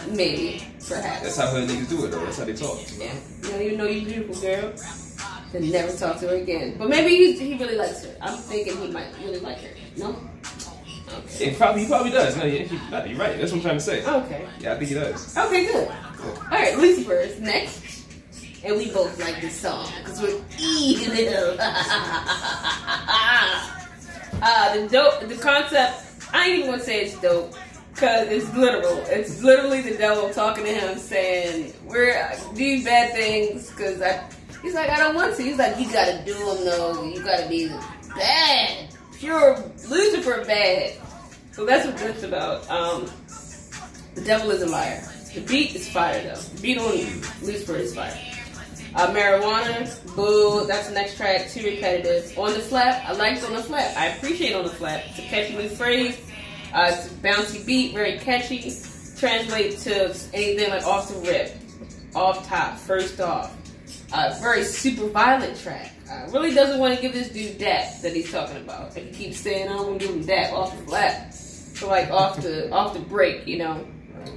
maybe. 0.09 0.63
Perhaps. 0.89 1.23
That's 1.23 1.37
how 1.37 1.51
her 1.51 1.67
niggas 1.67 1.89
do 1.89 2.05
it, 2.05 2.11
though. 2.11 2.25
That's 2.25 2.39
how 2.39 2.45
they 2.45 2.55
talk. 2.55 2.79
Yeah. 2.99 3.15
You 3.43 3.49
don't 3.51 3.63
even 3.63 3.79
know 3.79 3.87
you're 3.87 4.05
beautiful, 4.05 4.43
girl. 4.43 4.73
Then 5.53 5.71
never 5.71 5.97
talk 5.97 6.19
to 6.21 6.29
her 6.29 6.37
again. 6.37 6.77
But 6.79 6.89
maybe 6.89 7.11
he, 7.11 7.33
he 7.33 7.57
really 7.59 7.77
likes 7.77 8.05
her. 8.05 8.17
I'm 8.21 8.37
thinking 8.37 8.77
he 8.77 8.91
might 8.91 9.07
really 9.23 9.41
like 9.41 9.59
her. 9.61 9.71
No? 9.97 10.17
Okay. 11.13 11.51
It 11.51 11.57
probably, 11.57 11.83
he 11.83 11.89
probably 11.89 12.11
does. 12.11 12.37
No, 12.37 12.45
you're 12.45 12.67
right. 12.91 13.39
That's 13.39 13.53
what 13.53 13.59
I'm 13.59 13.63
trying 13.63 13.79
to 13.79 13.81
say. 13.81 14.05
Okay. 14.05 14.49
Yeah, 14.59 14.73
I 14.73 14.77
think 14.77 14.89
he 14.89 14.95
does. 14.95 15.37
Okay, 15.37 15.67
good. 15.67 15.89
Cool. 16.17 16.31
All 16.31 16.49
right, 16.51 16.77
Lucifer 16.79 17.15
is 17.15 17.41
next. 17.41 17.83
And 18.65 18.77
we 18.77 18.91
both 18.91 19.19
like 19.21 19.41
this 19.43 19.61
song 19.61 19.89
because 19.99 20.23
we're 20.23 20.41
eating 20.59 21.13
evil. 21.15 21.57
uh, 24.41 24.75
the 24.75 24.89
dope, 24.89 25.29
the 25.29 25.37
concept, 25.37 26.03
I 26.33 26.47
ain't 26.47 26.59
even 26.61 26.71
gonna 26.71 26.83
say 26.83 27.03
it's 27.03 27.21
dope 27.21 27.55
Cause 27.97 28.27
it's 28.27 28.53
literal. 28.55 28.99
It's 29.07 29.41
literally 29.43 29.81
the 29.81 29.97
devil 29.97 30.29
talking 30.31 30.65
to 30.65 30.73
him, 30.73 30.99
saying, 30.99 31.73
"We're 31.85 32.29
doing 32.55 32.83
bad 32.83 33.13
things." 33.13 33.71
Cause 33.71 34.03
I, 34.03 34.21
he's 34.63 34.75
like, 34.75 34.91
"I 34.91 34.99
don't 34.99 35.15
want 35.15 35.37
to." 35.37 35.43
He's 35.43 35.59
like, 35.59 35.79
"You 35.79 35.91
gotta 35.93 36.21
do 36.25 36.35
them 36.35 36.65
though. 36.65 37.05
You 37.05 37.23
gotta 37.23 37.49
be 37.49 37.69
bad, 38.17 38.89
pure 39.13 39.63
Lucifer 39.89 40.45
bad." 40.45 40.95
So 41.53 41.65
that's 41.65 41.87
what 41.87 42.11
it's 42.11 42.25
about. 42.25 42.69
Um, 42.69 43.09
the 44.17 44.23
devil 44.23 44.51
is 44.51 44.63
a 44.63 44.67
liar. 44.67 45.01
The 45.33 45.43
beat 45.43 45.77
is 45.77 45.89
fire 45.89 46.21
though. 46.21 46.41
The 46.41 46.63
beat 46.63 46.79
on. 46.79 46.91
Lucifer 47.43 47.77
is 47.77 47.95
fire. 47.95 48.19
Uh, 48.97 49.13
marijuana, 49.13 50.17
boo. 50.17 50.67
That's 50.67 50.89
the 50.89 50.95
next 50.95 51.17
track. 51.17 51.49
Too 51.49 51.65
repetitive. 51.65 52.37
On 52.39 52.53
the 52.53 52.61
flap, 52.61 53.09
I 53.09 53.13
liked 53.13 53.45
on 53.45 53.53
the 53.53 53.63
flap. 53.63 53.97
I 53.97 54.07
appreciate 54.09 54.55
on 54.55 54.65
the 54.65 54.71
flap. 54.71 55.03
It's 55.07 55.19
a 55.21 55.23
catchy 55.23 55.57
new 55.57 55.69
phrase. 55.69 56.17
Uh, 56.75 56.91
bouncy 57.23 57.65
beat, 57.65 57.95
very 57.95 58.19
catchy. 58.19 58.73
translate 59.17 59.79
to 59.79 60.15
anything 60.33 60.71
like 60.71 60.85
off 60.85 61.09
the 61.09 61.19
rip, 61.21 61.57
off 62.15 62.47
top, 62.49 62.77
first 62.77 63.21
off. 63.21 63.57
Uh, 64.13 64.37
very 64.41 64.65
super 64.65 65.07
violent 65.09 65.59
track. 65.59 65.93
Uh, 66.11 66.29
really 66.31 66.53
doesn't 66.53 66.79
want 66.79 66.95
to 66.95 67.01
give 67.01 67.13
this 67.13 67.29
dude 67.31 67.59
dap 67.59 68.01
that 68.03 68.13
he's 68.13 68.31
talking 68.31 68.57
about. 68.59 68.95
He 68.95 69.11
keeps 69.11 69.39
saying, 69.39 69.69
I 69.69 69.73
don't 69.73 69.87
want 69.89 70.01
to 70.01 70.07
give 70.07 70.17
him 70.17 70.25
dap 70.25 70.53
off 70.53 70.77
the 70.77 70.85
flat. 70.85 71.33
So 71.33 71.89
like 71.89 72.11
off 72.11 72.41
the 72.41 72.71
off 72.71 72.95
the 72.95 73.01
break, 73.01 73.47
you 73.47 73.59
know. 73.59 73.87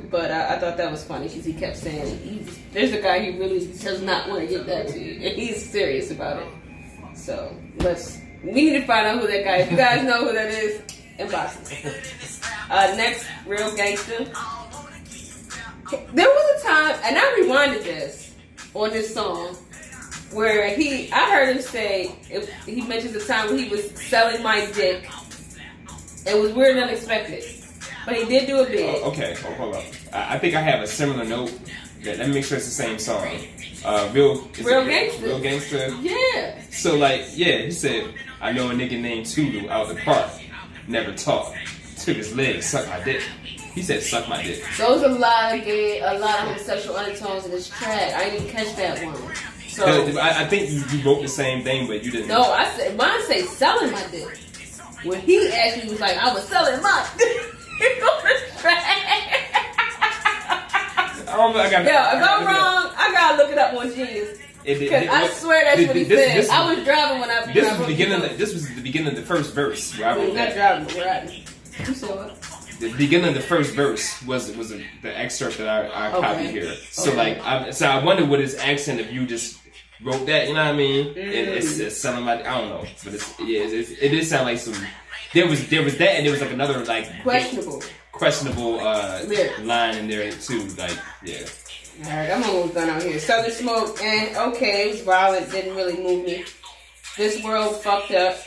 But 0.10 0.32
uh, 0.32 0.48
I 0.50 0.60
thought 0.60 0.77
that 0.77 0.91
was 0.91 1.03
funny 1.03 1.27
because 1.27 1.46
he 1.46 1.53
kept 1.53 1.77
saying, 1.77 2.48
there's 2.72 2.94
a 2.94 3.01
guy 3.01 3.24
who 3.24 3.39
really 3.39 3.65
does 3.67 4.01
not 4.01 4.27
want 4.29 4.41
to 4.41 4.48
give 4.48 4.65
that 4.65 4.88
to 4.89 5.00
you. 5.00 5.13
And 5.27 5.38
he's 5.38 5.70
serious 5.70 6.12
about 6.12 6.41
it. 6.41 6.48
So 7.15 7.56
let's, 7.77 8.20
we 8.44 8.53
need 8.53 8.79
to 8.79 8.86
find 8.86 9.08
out 9.08 9.20
who 9.20 9.27
that 9.27 9.44
guy 9.44 9.58
is. 9.58 9.72
You 9.72 9.77
guys 9.77 10.03
know 10.03 10.25
who 10.25 10.34
that 10.34 10.51
is, 10.51 10.82
inbox 11.19 11.69
me. 11.69 11.91
Uh, 12.69 12.93
next, 12.97 13.25
Real 13.45 13.74
Gangster. 13.77 14.25
There 14.25 16.27
was 16.27 16.62
a 16.62 16.67
time, 16.67 17.00
and 17.05 17.17
I 17.17 17.41
rewinded 17.41 17.83
this 17.86 18.36
on 18.74 18.89
this 18.89 19.13
song 19.13 19.55
where 20.33 20.75
he, 20.75 21.09
I 21.12 21.31
heard 21.31 21.55
him 21.55 21.62
say, 21.62 22.13
if, 22.29 22.50
he 22.65 22.81
mentions 22.81 23.15
a 23.15 23.25
time 23.25 23.47
when 23.47 23.57
he 23.57 23.69
was 23.69 23.89
selling 23.91 24.43
my 24.43 24.65
dick. 24.74 25.09
It 26.25 26.38
was 26.41 26.51
weird 26.51 26.75
and 26.75 26.89
unexpected, 26.89 27.43
but 28.05 28.17
he 28.17 28.25
did 28.25 28.47
do 28.47 28.59
a 28.59 28.65
bit. 28.65 29.01
Oh, 29.01 29.12
okay, 29.12 29.33
hold, 29.36 29.55
hold 29.55 29.75
up. 29.75 29.83
I, 30.12 30.36
I 30.36 30.39
think 30.39 30.55
I 30.55 30.62
have 30.62 30.81
a 30.81 30.88
similar 30.88 31.24
note. 31.24 31.57
That, 32.03 32.17
let 32.19 32.27
me 32.27 32.36
make 32.36 32.45
sure 32.45 32.57
it's 32.57 32.65
the 32.67 32.71
same 32.71 33.00
song. 33.00 33.25
Uh, 33.86 34.09
real, 34.13 34.41
real 34.62 34.86
gangster. 34.86 35.25
Real 35.25 35.39
gangster. 35.39 35.88
Yeah. 36.01 36.62
So 36.69 36.95
like, 36.97 37.21
yeah, 37.33 37.59
he 37.59 37.71
said, 37.71 38.13
I 38.41 38.51
know 38.51 38.69
a 38.69 38.74
nigga 38.74 39.00
named 39.00 39.25
Tulu 39.25 39.69
out 39.69 39.88
the 39.88 39.95
park, 39.95 40.29
never 40.88 41.13
taught, 41.13 41.53
took 41.98 42.17
his 42.17 42.36
leg, 42.36 42.63
sucked 42.63 42.89
my 42.89 43.03
dick. 43.03 43.22
He 43.74 43.84
said, 43.84 44.01
"Suck 44.01 44.27
my 44.27 44.41
dick." 44.41 44.63
So 44.75 44.98
there's 44.98 45.15
a 45.15 45.20
lot 45.20 45.56
of 45.56 45.63
gay, 45.63 46.00
a 46.01 46.17
lot 46.17 46.39
of 46.39 46.48
homosexual 46.48 46.98
undertones 46.98 47.46
in 47.46 47.51
this 47.51 47.70
track. 47.70 48.13
I 48.13 48.29
didn't 48.29 48.50
catch 48.50 48.75
that 48.75 49.06
one. 49.06 49.36
So 49.70 49.86
I, 49.86 50.41
I 50.41 50.48
think 50.48 50.72
you, 50.72 50.84
you, 50.98 51.06
wrote 51.06 51.22
the 51.22 51.27
same 51.27 51.63
thing, 51.63 51.86
but 51.86 52.03
you 52.03 52.10
didn't. 52.10 52.29
No, 52.29 52.41
I 52.41 52.65
said 52.75 52.98
mine 52.98 53.22
say 53.27 53.44
selling 53.44 53.91
my 53.91 54.03
dick. 54.08 54.36
When 55.03 55.22
he 55.22 55.48
actually 55.51 55.91
was 55.91 56.00
like, 56.00 56.17
I 56.24 56.34
was 56.34 56.44
selling 56.48 56.82
my 56.82 57.08
dick 57.17 58.03
on 58.03 58.24
the 58.24 58.60
track. 58.60 58.84
I, 61.27 61.53
I 61.53 61.70
got. 61.70 61.86
Yeah, 61.86 62.17
if 62.17 62.24
I'm 62.24 62.46
wrong, 62.46 62.94
I 62.98 63.12
gotta 63.12 63.38
look 63.38 63.51
it 63.51 63.58
up 63.60 63.75
on 63.75 63.94
Genius. 63.94 64.39
Because 64.67 65.07
I 65.07 65.27
swear 65.29 65.63
that's 65.63 65.88
what 65.88 65.95
he 65.95 66.03
this, 66.03 66.27
said. 66.27 66.38
This, 66.38 66.50
I 66.50 66.74
was 66.74 66.83
driving 66.83 67.21
when 67.21 67.29
I. 67.29 67.45
was 67.45 67.53
This 67.53 67.69
was 67.69 67.79
the 67.79 67.88
beginning. 67.88 68.21
Of 68.21 68.29
the, 68.29 68.36
this 68.36 68.53
was 68.53 68.75
the 68.75 68.81
beginning 68.81 69.09
of 69.09 69.15
the 69.15 69.21
first 69.25 69.53
verse. 69.53 69.97
Where 69.97 70.09
I 70.09 70.15
wrote 70.17 70.36
not 70.36 70.53
driving, 70.53 70.97
riding. 70.97 71.43
You 71.79 71.93
said 71.93 72.09
what? 72.09 72.57
the 72.79 72.93
beginning 72.93 73.29
of 73.29 73.33
the 73.33 73.41
first 73.41 73.74
verse 73.74 74.21
was 74.24 74.55
was 74.55 74.71
a, 74.71 74.83
the 75.01 75.17
excerpt 75.17 75.57
that 75.57 75.67
I, 75.67 75.88
I 75.88 76.12
okay. 76.12 76.21
copied 76.21 76.50
here. 76.50 76.75
So 76.91 77.12
okay. 77.12 77.17
like, 77.17 77.45
I, 77.45 77.71
so 77.71 77.88
I 77.88 78.03
wonder 78.03 78.25
what 78.25 78.39
his 78.39 78.55
accent 78.55 79.00
if 79.00 79.12
you 79.12 79.25
just 79.25 79.59
wrote 80.03 80.25
that. 80.27 80.47
You 80.47 80.53
know 80.53 80.63
what 80.63 80.74
I 80.74 80.77
mean? 80.77 81.13
Mm. 81.13 81.17
It, 81.17 81.47
it's, 81.50 81.79
it's 81.79 81.97
something 81.97 82.25
like 82.25 82.45
I 82.45 82.59
don't 82.59 82.69
know, 82.69 82.86
but 83.03 83.13
it's, 83.13 83.39
yeah, 83.39 83.62
it's, 83.62 83.91
it 83.91 84.09
did 84.09 84.25
sound 84.25 84.45
like 84.45 84.59
some. 84.59 84.75
There 85.33 85.47
was 85.47 85.67
there 85.69 85.83
was 85.83 85.97
that, 85.97 86.15
and 86.15 86.25
there 86.25 86.31
was 86.31 86.41
like 86.41 86.51
another 86.51 86.83
like 86.86 87.24
questionable 87.24 87.81
questionable 88.12 88.79
uh, 88.79 89.24
line 89.62 89.97
in 89.97 90.07
there 90.07 90.31
too. 90.31 90.63
Like 90.77 90.97
yeah. 91.24 91.45
All 92.05 92.11
right, 92.11 92.29
I'm 92.29 92.43
almost 92.43 92.75
done 92.75 92.89
out 92.89 93.01
here. 93.01 93.17
Southern 93.17 93.51
Smoke, 93.51 93.99
and 94.03 94.37
okay, 94.53 94.89
it 94.89 94.91
was 94.91 95.01
violent, 95.01 95.49
didn't 95.51 95.75
really 95.75 95.97
move 95.97 96.25
me. 96.25 96.45
This 97.17 97.43
world 97.43 97.75
fucked 97.77 98.11
up. 98.11 98.37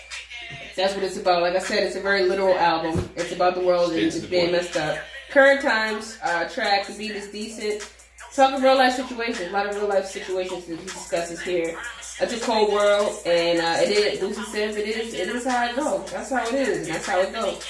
That's 0.77 0.95
what 0.95 1.03
it's 1.03 1.17
about. 1.17 1.43
Like 1.43 1.57
I 1.57 1.59
said, 1.59 1.83
it's 1.83 1.97
a 1.97 2.01
very 2.01 2.29
literal 2.29 2.57
album. 2.57 3.11
It's 3.17 3.33
about 3.33 3.57
the 3.57 3.63
world 3.63 3.91
and 3.93 4.01
just 4.01 4.31
being 4.31 4.53
messed 4.53 4.77
up. 4.77 4.99
Current 5.31 5.63
times 5.63 6.17
uh, 6.23 6.49
track, 6.49 6.87
the 6.87 6.97
beat 6.97 7.11
is 7.11 7.29
decent. 7.33 7.91
Talking 8.35 8.63
real 8.63 8.77
life 8.77 8.95
situations, 8.95 9.49
a 9.49 9.53
lot 9.53 9.67
of 9.67 9.75
real 9.75 9.89
life 9.89 10.07
situations 10.07 10.67
that 10.67 10.79
he 10.79 10.85
discusses 10.85 11.41
here. 11.41 11.77
It's 12.21 12.33
a 12.33 12.41
cold 12.41 12.73
world, 12.73 13.17
and 13.27 13.59
uh, 13.59 13.83
it 13.83 13.91
is. 13.91 14.23
Lucy 14.23 14.43
says 14.45 14.77
it 14.77 14.87
is. 14.87 15.13
It 15.13 15.29
is 15.29 15.45
how 15.45 15.67
it 15.67 15.75
goes. 15.75 16.09
That's 16.13 16.31
how 16.31 16.47
it 16.47 16.55
is, 16.55 16.87
and 16.87 16.95
that's 16.95 17.07
how 17.07 17.19
it 17.21 17.33
goes. 17.33 17.67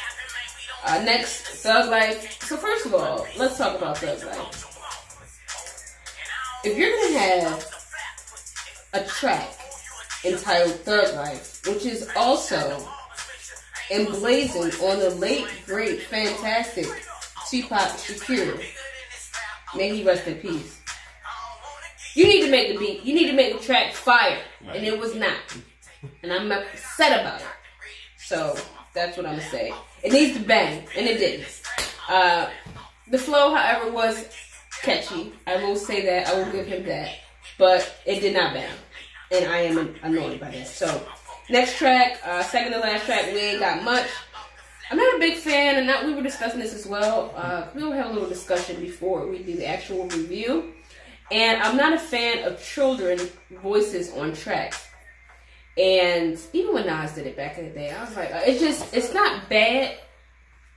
Uh, 0.85 1.03
next, 1.05 1.47
Thug 1.63 1.89
Life. 1.89 2.43
So 2.43 2.59
first 2.59 2.85
of 2.85 2.95
all, 2.95 3.27
let's 3.39 3.57
talk 3.57 3.79
about 3.79 3.97
Thug 3.97 4.23
Life. 4.25 4.70
If 6.63 6.77
you're 6.77 6.91
gonna 6.91 7.19
have 7.19 7.75
a 8.93 9.05
track 9.05 9.49
entitled 10.25 10.75
Thug 10.81 11.15
Life, 11.15 11.67
which 11.67 11.87
is 11.87 12.07
also 12.15 12.87
emblazoned 13.91 14.75
on 14.83 14.99
the 14.99 15.09
late, 15.09 15.47
great, 15.65 16.03
fantastic 16.03 16.85
Tupac 17.49 17.89
Shakur. 17.97 18.63
May 19.75 19.97
he 19.97 20.05
rest 20.05 20.27
in 20.27 20.35
peace. 20.37 20.81
You 22.15 22.27
need 22.27 22.45
to 22.45 22.51
make 22.51 22.73
the 22.73 22.79
beat. 22.79 23.05
You 23.05 23.15
need 23.15 23.29
to 23.29 23.33
make 23.33 23.59
the 23.59 23.65
track 23.65 23.95
fire, 23.95 24.39
right. 24.67 24.77
and 24.77 24.87
it 24.87 24.99
was 24.99 25.15
not. 25.15 25.39
And 26.23 26.31
I'm 26.31 26.53
upset 26.53 27.21
about 27.21 27.41
it. 27.41 27.47
So 28.19 28.55
that's 28.93 29.17
what 29.17 29.25
I'm 29.25 29.37
gonna 29.37 29.49
say. 29.49 29.73
It 30.03 30.13
needs 30.13 30.37
to 30.37 30.45
bang, 30.45 30.87
and 30.95 31.07
it 31.07 31.19
didn't. 31.19 31.63
Uh, 32.07 32.51
the 33.09 33.19
flow, 33.19 33.55
however, 33.55 33.91
was 33.91 34.29
catchy. 34.83 35.33
I 35.47 35.57
will 35.57 35.77
say 35.77 36.05
that. 36.07 36.29
I 36.29 36.39
will 36.39 36.53
give 36.53 36.67
him 36.67 36.85
that. 36.87 37.11
But 37.59 37.95
it 38.07 38.21
did 38.21 38.35
not 38.35 38.55
bang 38.55 38.71
and 39.31 39.47
I 39.47 39.59
am 39.61 39.95
annoyed 40.03 40.41
by 40.41 40.51
that. 40.51 40.67
So, 40.67 41.07
next 41.49 41.79
track, 41.79 42.21
uh, 42.25 42.43
second 42.43 42.73
to 42.73 42.79
last 42.79 43.07
track, 43.07 43.27
we 43.33 43.39
ain't 43.39 43.61
got 43.61 43.83
much. 43.83 44.07
I'm 44.91 44.97
not 44.97 45.17
a 45.17 45.19
big 45.19 45.37
fan, 45.37 45.77
and 45.77 45.87
not, 45.87 46.05
we 46.05 46.15
were 46.15 46.23
discussing 46.23 46.59
this 46.59 46.75
as 46.75 46.87
well. 46.87 47.33
Uh, 47.37 47.69
we'll 47.75 47.93
have 47.93 48.11
a 48.11 48.13
little 48.13 48.29
discussion 48.29 48.81
before 48.81 49.27
we 49.29 49.43
do 49.43 49.55
the 49.55 49.67
actual 49.67 50.09
review. 50.09 50.73
And 51.31 51.63
I'm 51.63 51.77
not 51.77 51.93
a 51.93 51.99
fan 51.99 52.45
of 52.45 52.61
children 52.61 53.21
voices 53.63 54.13
on 54.15 54.33
tracks. 54.33 54.85
And 55.79 56.37
even 56.53 56.75
when 56.75 56.87
Nas 56.87 57.13
did 57.13 57.29
it 57.29 57.37
back 57.37 57.57
in 57.57 57.67
the 57.67 57.71
day, 57.71 57.93
I 57.93 58.05
was 58.05 58.17
like, 58.17 58.35
uh, 58.35 58.41
it's 58.45 58.61
just, 58.61 58.93
it's 58.93 59.15
not 59.15 59.49
bad. 59.49 59.97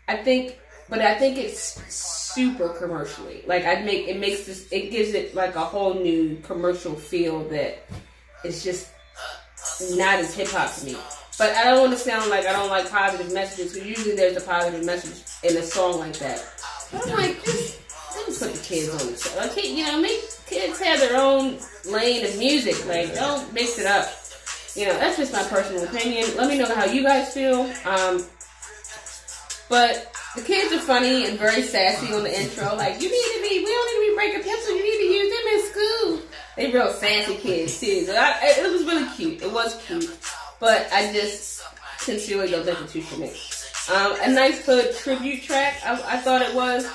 I 0.08 0.18
think, 0.18 0.60
but 0.90 1.00
I 1.00 1.16
think 1.16 1.38
it's 1.38 1.82
super 1.94 2.70
commercially. 2.70 3.44
Like 3.48 3.66
I 3.66 3.82
make 3.82 4.08
it 4.08 4.20
makes 4.20 4.46
this, 4.46 4.68
it 4.72 4.92
gives 4.92 5.14
it 5.14 5.36
like 5.36 5.56
a 5.56 5.64
whole 5.64 5.96
new 5.96 6.38
commercial 6.44 6.96
feel 6.96 7.44
that 7.50 7.86
it's 8.44 8.64
just 8.64 8.90
not 9.96 10.20
as 10.20 10.34
hip 10.34 10.50
hop 10.50 10.74
to 10.76 10.86
me. 10.86 10.98
But 11.38 11.56
I 11.56 11.64
don't 11.64 11.80
want 11.80 11.94
to 11.94 11.98
sound 11.98 12.30
like 12.30 12.46
I 12.46 12.52
don't 12.54 12.70
like 12.70 12.90
positive 12.90 13.34
messages 13.34 13.74
because 13.74 13.88
usually 13.88 14.16
there's 14.16 14.38
a 14.38 14.46
positive 14.46 14.86
message 14.86 15.24
in 15.50 15.58
a 15.58 15.64
song 15.64 16.00
like 16.00 16.18
that. 16.20 16.46
But 16.92 17.10
I'm 17.10 17.18
like, 17.18 17.44
just 17.44 17.84
me 18.28 18.36
put 18.38 18.54
the 18.54 18.64
kids 18.64 18.90
on 18.90 19.12
the 19.12 19.18
show. 19.18 19.36
Like, 19.38 19.56
you 19.64 19.86
know, 19.86 20.02
make 20.02 20.22
kids 20.46 20.80
have 20.80 21.00
their 21.00 21.20
own 21.20 21.58
lane 21.90 22.26
of 22.26 22.38
music. 22.38 22.86
Like, 22.88 23.14
don't 23.16 23.52
mix 23.54 23.80
it 23.80 23.86
up. 23.86 24.10
You 24.76 24.88
know, 24.88 24.94
that's 24.98 25.18
just 25.18 25.34
my 25.34 25.44
personal 25.44 25.84
opinion. 25.84 26.36
Let 26.36 26.50
me 26.50 26.58
know 26.58 26.74
how 26.74 26.86
you 26.86 27.04
guys 27.04 27.34
feel. 27.34 27.62
Um, 27.86 28.24
but 29.70 30.13
the 30.36 30.42
kids 30.42 30.74
are 30.74 30.80
funny 30.80 31.26
and 31.26 31.38
very 31.38 31.62
sassy 31.62 32.14
on 32.14 32.24
the 32.24 32.42
intro. 32.42 32.76
Like, 32.76 33.02
you 33.02 33.10
need 33.10 33.36
to 33.36 33.42
be, 33.42 33.60
we 33.60 33.66
don't 33.66 33.88
need 33.88 34.06
to 34.06 34.12
be 34.12 34.16
breaking 34.16 34.44
pencils. 34.44 34.78
You 34.78 34.84
need 34.84 34.98
to 34.98 35.14
use 35.14 35.30
them 35.30 35.54
in 35.54 35.62
school. 35.72 36.30
They 36.56 36.72
real 36.72 36.94
sassy 36.94 37.36
kids 37.36 37.80
it 37.84 38.72
was 38.72 38.84
really 38.84 39.08
cute. 39.16 39.42
It 39.42 39.52
was 39.52 39.82
cute, 39.86 40.18
but 40.60 40.88
I 40.92 41.12
just 41.12 41.64
sincerely 42.00 42.52
don't 42.52 42.66
think 42.66 42.80
it's 42.82 42.94
too. 42.94 43.94
Um, 43.94 44.16
a 44.22 44.32
nice 44.32 44.66
hood 44.66 44.96
tribute 44.96 45.44
track. 45.44 45.82
I, 45.86 45.94
I 46.16 46.18
thought 46.18 46.42
it 46.42 46.56
was. 46.56 46.86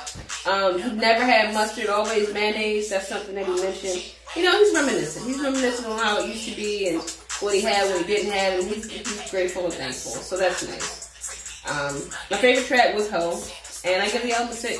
Um, 0.46 0.96
never 0.96 1.22
had 1.24 1.52
mustard, 1.52 1.88
always 1.88 2.32
mayonnaise. 2.32 2.88
That's 2.88 3.08
something 3.08 3.34
that 3.34 3.44
he 3.44 3.60
mentioned. 3.60 4.12
You 4.34 4.44
know, 4.44 4.58
he's 4.58 4.74
reminiscing. 4.74 5.24
He's 5.24 5.40
reminiscing 5.40 5.84
on 5.84 5.98
how 5.98 6.20
it 6.20 6.28
used 6.28 6.48
to 6.48 6.56
be 6.56 6.88
and 6.88 7.02
what 7.40 7.54
he 7.54 7.60
had, 7.60 7.88
what 7.90 8.06
he 8.06 8.14
didn't 8.14 8.32
have, 8.32 8.60
and 8.60 8.68
he's, 8.68 8.90
he's 8.90 9.30
grateful 9.30 9.64
and 9.64 9.74
thankful. 9.74 10.12
So 10.12 10.38
that's 10.38 10.66
nice. 10.66 11.07
Um, 11.70 11.94
my 12.30 12.36
favorite 12.38 12.66
track 12.66 12.94
was 12.94 13.10
Ho, 13.10 13.42
and 13.84 14.02
I 14.02 14.10
give 14.10 14.22
the 14.22 14.32
album 14.32 14.50
a 14.50 14.54
six. 14.54 14.78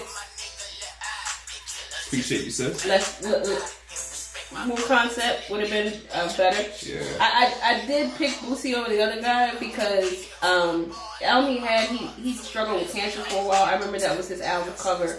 Appreciate 2.07 2.45
you, 2.45 2.51
sis. 2.51 2.87
Let's, 2.87 3.23
let, 3.23 3.47
whole 4.55 4.77
concept 4.77 5.51
would 5.51 5.61
have 5.61 5.71
been 5.71 6.01
uh, 6.15 6.37
better. 6.37 6.63
Yeah. 6.87 7.03
I, 7.21 7.53
I, 7.63 7.75
I 7.75 7.87
did 7.87 8.15
pick 8.17 8.31
Boosie 8.31 8.75
over 8.75 8.89
the 8.89 9.03
other 9.03 9.21
guy 9.21 9.55
because 9.59 10.27
um, 10.43 10.93
the 11.21 11.27
album 11.27 11.53
he 11.53 11.59
had, 11.59 11.89
he, 11.89 12.07
he 12.23 12.33
struggled 12.35 12.81
with 12.81 12.93
cancer 12.93 13.21
for 13.21 13.43
a 13.43 13.47
while. 13.47 13.65
I 13.65 13.75
remember 13.75 13.99
that 13.99 14.17
was 14.17 14.29
his 14.29 14.41
album 14.41 14.73
cover 14.79 15.19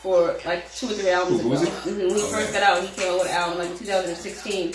for 0.00 0.36
like 0.44 0.72
two 0.74 0.86
or 0.86 0.90
three 0.90 1.10
albums 1.10 1.40
ago. 1.40 1.50
Mm-hmm. 1.50 1.98
When 1.98 2.10
he 2.10 2.14
oh, 2.14 2.26
first 2.26 2.52
man. 2.52 2.62
got 2.62 2.78
out, 2.78 2.88
he 2.88 2.94
came 2.94 3.12
out 3.12 3.18
with 3.20 3.28
an 3.28 3.34
album 3.34 3.58
like 3.58 3.78
2016. 3.78 4.72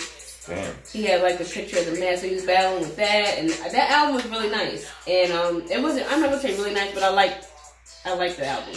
Damn. 0.47 0.75
He 0.91 1.03
had 1.03 1.21
like 1.21 1.39
a 1.39 1.45
picture 1.45 1.79
of 1.79 1.85
the 1.85 1.99
man, 1.99 2.17
so 2.17 2.27
he 2.27 2.35
was 2.35 2.45
battling 2.45 2.81
with 2.81 2.95
that, 2.97 3.37
and 3.37 3.49
that 3.49 3.89
album 3.89 4.15
was 4.15 4.25
really 4.27 4.49
nice. 4.49 4.89
And 5.07 5.31
um, 5.31 5.63
it 5.69 5.81
wasn't, 5.81 6.11
I'm 6.11 6.19
not 6.21 6.31
gonna 6.31 6.41
say 6.41 6.55
really 6.55 6.73
nice, 6.73 6.93
but 6.93 7.03
I 7.03 7.09
liked, 7.09 7.47
I 8.05 8.13
liked 8.15 8.37
the 8.37 8.47
album, 8.47 8.75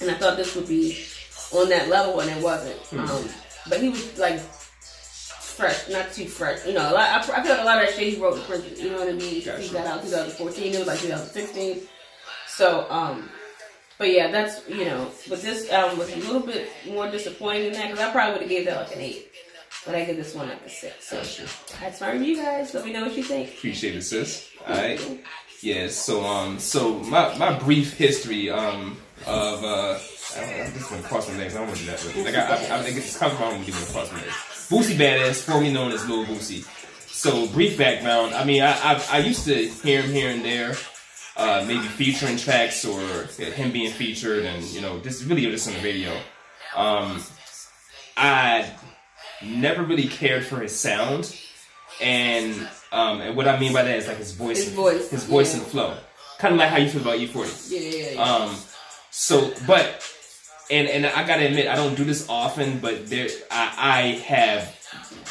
and 0.00 0.10
I 0.10 0.14
thought 0.14 0.36
this 0.36 0.54
would 0.54 0.68
be 0.68 1.04
on 1.52 1.68
that 1.70 1.88
level, 1.88 2.20
and 2.20 2.30
it 2.30 2.42
wasn't. 2.42 2.80
Mm-hmm. 2.84 3.10
Um, 3.10 3.28
but 3.68 3.80
he 3.80 3.88
was 3.88 4.18
like 4.18 4.38
fresh, 4.38 5.88
not 5.88 6.12
too 6.12 6.26
fresh. 6.26 6.64
You 6.64 6.74
know, 6.74 6.94
I, 6.94 7.18
I 7.18 7.22
feel 7.22 7.34
like 7.34 7.60
a 7.60 7.64
lot 7.64 7.82
of 7.82 7.88
that 7.88 7.94
shit 7.96 8.14
he 8.14 8.20
wrote 8.20 8.38
in 8.38 8.44
prison. 8.44 8.72
You 8.76 8.90
know 8.90 9.00
what 9.00 9.08
I 9.08 9.12
mean? 9.12 9.44
Gotcha. 9.44 9.60
He 9.60 9.70
got 9.70 9.86
out 9.86 10.02
2014. 10.02 10.74
It 10.74 10.78
was 10.78 10.86
like 10.86 11.00
2016. 11.00 11.80
So, 12.46 12.86
um, 12.90 13.28
But 13.98 14.12
yeah, 14.12 14.30
that's 14.30 14.66
you 14.68 14.84
know. 14.84 15.10
But 15.28 15.42
this 15.42 15.68
album 15.70 15.98
was 15.98 16.12
a 16.12 16.16
little 16.16 16.40
bit 16.40 16.70
more 16.86 17.10
disappointing 17.10 17.64
than 17.64 17.72
that 17.72 17.90
because 17.90 18.04
I 18.04 18.12
probably 18.12 18.32
would 18.34 18.42
have 18.42 18.50
gave 18.50 18.66
that 18.66 18.86
like 18.86 18.96
an 18.96 19.02
eight. 19.02 19.30
But 19.86 19.94
I 19.94 20.04
give 20.04 20.16
this 20.16 20.34
one 20.34 20.48
like 20.48 20.64
a 20.64 20.68
six. 20.68 21.08
So 21.08 21.16
that's 21.80 22.00
my 22.00 22.12
review, 22.12 22.36
guys. 22.36 22.74
Let 22.74 22.84
me 22.84 22.92
know 22.92 23.04
what 23.06 23.16
you 23.16 23.22
think. 23.22 23.50
Appreciate 23.50 23.96
it, 23.96 24.02
sis. 24.02 24.50
All 24.66 24.76
right. 24.76 25.00
Yeah. 25.62 25.88
So 25.88 26.24
um. 26.24 26.58
So 26.58 26.98
my 27.00 27.36
my 27.38 27.58
brief 27.58 27.94
history 27.94 28.50
um 28.50 28.98
of 29.26 29.64
uh. 29.64 29.98
I, 30.36 30.40
don't, 30.40 30.50
I 30.50 30.70
just 30.72 30.90
to 30.90 31.02
cross 31.02 31.26
my 31.30 31.38
legs. 31.38 31.54
I 31.54 31.58
don't 31.58 31.68
want 31.68 31.78
to 31.78 31.84
do 31.84 31.90
that. 31.90 32.12
But 32.14 32.24
like 32.24 32.34
I, 32.34 32.76
I, 32.76 32.78
I 32.78 32.82
think 32.82 32.98
it's 32.98 33.16
comes 33.16 33.34
from 33.34 33.64
giving 33.64 33.82
a 33.82 33.86
cross 33.86 34.12
my 34.12 34.20
legs. 34.20 34.68
Boosie 34.68 34.96
Badazz, 34.96 35.42
formerly 35.42 35.72
known 35.72 35.90
as 35.92 36.06
Lil 36.06 36.26
Boosie. 36.26 36.66
So 37.08 37.46
brief 37.48 37.78
background. 37.78 38.34
I 38.34 38.44
mean, 38.44 38.62
I 38.62 38.72
I, 38.72 39.04
I 39.12 39.18
used 39.20 39.46
to 39.46 39.54
hear 39.54 40.02
him 40.02 40.10
here 40.10 40.28
and 40.28 40.44
there 40.44 40.76
uh, 41.38 41.64
maybe 41.66 41.86
featuring 41.86 42.36
tracks 42.36 42.84
or 42.84 43.00
him 43.36 43.70
being 43.70 43.92
featured, 43.92 44.44
and 44.44 44.62
you 44.64 44.80
know, 44.80 44.98
just 44.98 45.24
really 45.24 45.42
just 45.42 45.68
on 45.68 45.74
the 45.74 45.80
radio. 45.80 46.10
Um, 46.74 47.22
I 48.16 48.70
never 49.42 49.82
really 49.82 50.08
cared 50.08 50.44
for 50.44 50.60
his 50.60 50.78
sound, 50.78 51.36
and 52.00 52.54
um, 52.92 53.20
and 53.20 53.36
what 53.36 53.48
I 53.48 53.58
mean 53.58 53.72
by 53.72 53.82
that 53.82 53.96
is 53.96 54.06
like 54.06 54.18
his 54.18 54.32
voice, 54.32 54.64
his 54.64 54.72
voice, 54.72 55.10
his 55.10 55.24
voice 55.24 55.54
yeah. 55.54 55.60
and 55.60 55.70
flow, 55.70 55.96
kind 56.38 56.54
of 56.54 56.58
like 56.58 56.70
how 56.70 56.78
you 56.78 56.88
feel 56.88 57.02
about 57.02 57.18
E40. 57.18 57.70
Yeah, 57.70 57.80
yeah, 57.80 58.10
yeah. 58.12 58.22
Um, 58.22 58.56
so, 59.10 59.52
but 59.66 60.04
and 60.70 60.88
and 60.88 61.06
I 61.06 61.26
gotta 61.26 61.46
admit, 61.46 61.68
I 61.68 61.76
don't 61.76 61.94
do 61.94 62.04
this 62.04 62.28
often, 62.28 62.78
but 62.78 63.08
there, 63.08 63.28
I, 63.50 63.74
I 63.76 64.02
have, 64.26 64.62